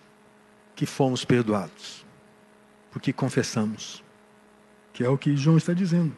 que 0.75 0.85
fomos 0.85 1.23
perdoados, 1.23 2.02
porque 2.93 3.11
confessamos, 3.11 4.03
que 4.93 5.03
é 5.03 5.09
o 5.09 5.17
que 5.17 5.35
João 5.35 5.57
está 5.57 5.73
dizendo. 5.73 6.15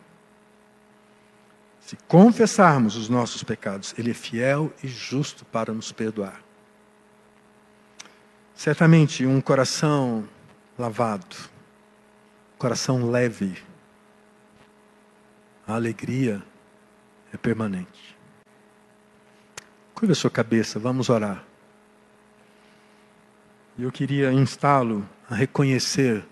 Se 1.80 1.96
confessarmos 2.08 2.98
os 2.98 3.08
nossos 3.08 3.44
pecados, 3.44 3.96
Ele 3.98 4.12
é 4.12 4.14
fiel 4.14 4.74
e 4.84 4.88
justo 4.88 5.46
para 5.46 5.74
nos 5.74 5.94
perdoar. 5.94 6.44
Certamente, 8.54 9.26
um 9.26 9.40
coração 9.40 10.28
lavado, 10.78 11.38
coração 12.58 13.10
leve, 13.10 13.58
a 15.66 15.76
alegria 15.76 16.44
é 17.34 17.38
permanente. 17.38 18.18
Curva 19.94 20.12
a 20.12 20.16
sua 20.16 20.30
cabeça, 20.30 20.78
vamos 20.78 21.10
orar. 21.10 21.42
Eu 23.80 23.92
queria 23.92 24.34
instá-lo 24.34 25.08
a 25.30 25.36
reconhecer 25.36 26.26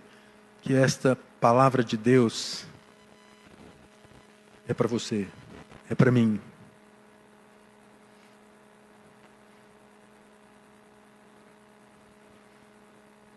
que 0.64 0.74
esta 0.74 1.18
palavra 1.42 1.84
de 1.84 1.98
Deus 1.98 2.66
é 4.66 4.74
para 4.74 4.88
você, 4.88 5.28
é 5.90 5.94
para 5.94 6.10
mim, 6.10 6.40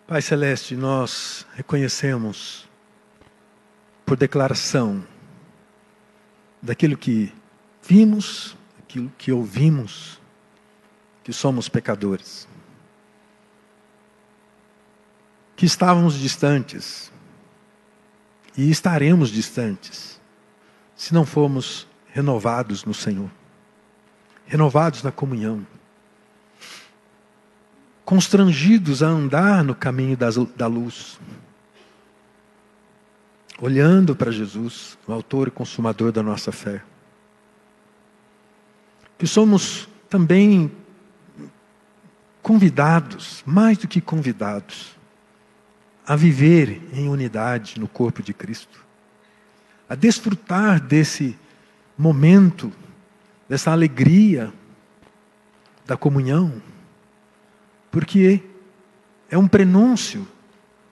Pai 0.07 0.23
Celeste, 0.23 0.77
nós 0.77 1.45
reconhecemos, 1.55 2.69
por 4.05 4.17
declaração, 4.17 5.05
daquilo 6.63 6.97
que 6.97 7.35
vimos, 7.83 8.57
daquilo 8.79 9.13
que 9.19 9.33
ouvimos, 9.33 10.21
que 11.25 11.33
somos 11.33 11.69
pecadores, 11.69 12.47
que 15.57 15.67
estávamos 15.67 16.15
distantes 16.15 17.11
e 18.57 18.71
estaremos 18.71 19.31
distantes 19.31 20.21
se 20.95 21.13
não 21.13 21.27
formos 21.27 21.87
renovados 22.09 22.85
no 22.85 22.95
Senhor, 22.95 23.31
renovados 24.47 25.03
na 25.03 25.13
comunhão 25.13 25.67
constrangidos 28.07 29.03
a 29.03 29.09
andar 29.09 29.65
no 29.65 29.75
caminho 29.75 30.17
das, 30.17 30.37
da 30.55 30.69
luz, 30.69 31.19
olhando 33.61 34.15
para 34.15 34.31
Jesus, 34.31 34.97
o 35.09 35.13
autor 35.13 35.49
e 35.49 35.51
consumador 35.51 36.13
da 36.13 36.23
nossa 36.23 36.53
fé. 36.53 36.85
Que 39.19 39.27
somos 39.27 39.89
também 40.09 40.71
convidados, 42.41 43.43
mais 43.45 43.77
do 43.77 43.89
que 43.89 44.01
convidados, 44.01 44.96
a 46.07 46.15
viver 46.15 46.81
em 46.93 47.09
unidade 47.09 47.81
no 47.81 47.89
corpo 47.89 48.23
de 48.23 48.33
Cristo, 48.33 48.85
a 49.89 49.95
desfrutar 49.95 50.81
desse 50.81 51.37
momento, 51.99 52.73
dessa 53.49 53.73
alegria 53.73 54.53
da 55.85 55.97
comunhão 55.97 56.63
porque 57.97 58.43
é 59.31 59.39
um 59.39 59.49
prenúncio 59.49 60.29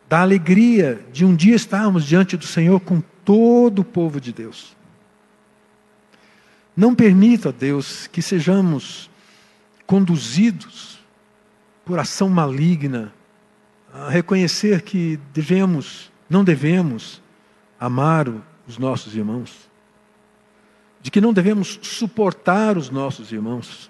da 0.08 0.22
alegria 0.22 1.04
de 1.12 1.22
um 1.22 1.36
dia 1.36 1.54
estarmos 1.54 2.06
diante 2.06 2.34
do 2.34 2.46
Senhor 2.46 2.80
com 2.80 3.02
todo 3.22 3.80
o 3.80 3.84
povo 3.84 4.18
de 4.18 4.32
Deus. 4.32 4.74
Não 6.74 6.94
permita, 6.94 7.52
Deus, 7.52 8.06
que 8.06 8.22
sejamos 8.22 9.10
conduzidos 9.86 10.98
por 11.84 11.98
ação 11.98 12.30
maligna 12.30 13.12
a 13.94 14.08
reconhecer 14.08 14.82
que 14.82 15.20
devemos, 15.32 16.10
não 16.28 16.42
devemos 16.42 17.22
amar 17.78 18.28
os 18.66 18.76
nossos 18.76 19.14
irmãos, 19.14 19.70
de 21.00 21.12
que 21.12 21.20
não 21.20 21.32
devemos 21.32 21.78
suportar 21.80 22.76
os 22.76 22.90
nossos 22.90 23.30
irmãos, 23.30 23.88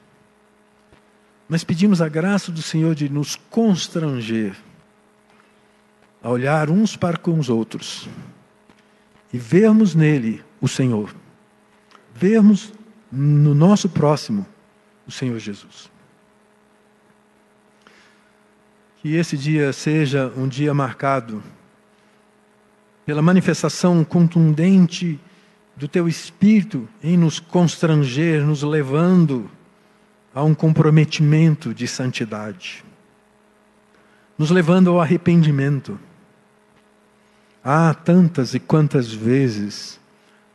mas 1.48 1.64
pedimos 1.64 2.02
a 2.02 2.08
graça 2.08 2.52
do 2.52 2.60
Senhor 2.60 2.94
de 2.94 3.08
nos 3.08 3.36
constranger 3.48 4.54
a 6.22 6.28
olhar 6.28 6.68
uns 6.68 6.96
para 6.96 7.16
com 7.16 7.38
os 7.38 7.48
outros 7.48 8.06
e 9.32 9.38
vermos 9.38 9.94
nele 9.94 10.44
o 10.60 10.68
Senhor, 10.68 11.14
vermos 12.14 12.74
no 13.10 13.54
nosso 13.54 13.88
próximo 13.88 14.46
o 15.06 15.10
Senhor 15.10 15.38
Jesus. 15.38 15.93
Que 19.04 19.16
esse 19.16 19.36
dia 19.36 19.70
seja 19.70 20.32
um 20.34 20.48
dia 20.48 20.72
marcado 20.72 21.42
pela 23.04 23.20
manifestação 23.20 24.02
contundente 24.02 25.20
do 25.76 25.86
teu 25.86 26.08
Espírito 26.08 26.88
em 27.02 27.14
nos 27.14 27.38
constranger, 27.38 28.42
nos 28.46 28.62
levando 28.62 29.50
a 30.34 30.42
um 30.42 30.54
comprometimento 30.54 31.74
de 31.74 31.86
santidade, 31.86 32.82
nos 34.38 34.50
levando 34.50 34.88
ao 34.88 35.02
arrependimento. 35.02 36.00
Há 37.62 37.92
tantas 37.92 38.54
e 38.54 38.58
quantas 38.58 39.12
vezes 39.12 40.00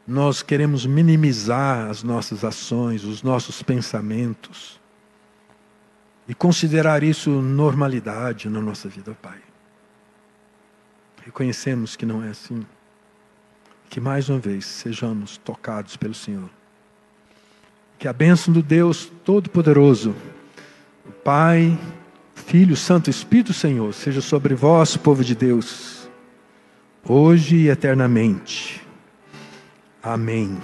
nós 0.08 0.42
queremos 0.42 0.88
minimizar 0.88 1.88
as 1.88 2.02
nossas 2.02 2.44
ações, 2.44 3.04
os 3.04 3.22
nossos 3.22 3.62
pensamentos, 3.62 4.79
e 6.30 6.36
considerar 6.36 7.02
isso 7.02 7.32
normalidade 7.42 8.48
na 8.50 8.62
nossa 8.62 8.88
vida, 8.88 9.18
Pai. 9.20 9.40
Reconhecemos 11.26 11.96
que 11.96 12.06
não 12.06 12.24
é 12.24 12.30
assim. 12.30 12.64
Que 13.90 14.00
mais 14.00 14.30
uma 14.30 14.38
vez 14.38 14.64
sejamos 14.64 15.38
tocados 15.38 15.98
pelo 15.98 16.14
Senhor. 16.14 16.48
Que 17.98 18.08
a 18.08 18.14
bênção 18.14 18.54
do 18.54 18.62
Deus 18.62 19.12
Todo-Poderoso, 19.26 20.16
o 21.04 21.12
Pai, 21.12 21.76
Filho, 22.36 22.76
Santo 22.76 23.10
Espírito 23.10 23.52
Senhor, 23.52 23.92
seja 23.92 24.22
sobre 24.22 24.54
vós, 24.54 24.96
povo 24.96 25.24
de 25.24 25.34
Deus, 25.34 26.08
hoje 27.04 27.56
e 27.56 27.70
eternamente. 27.70 28.86
Amém. 30.04 30.60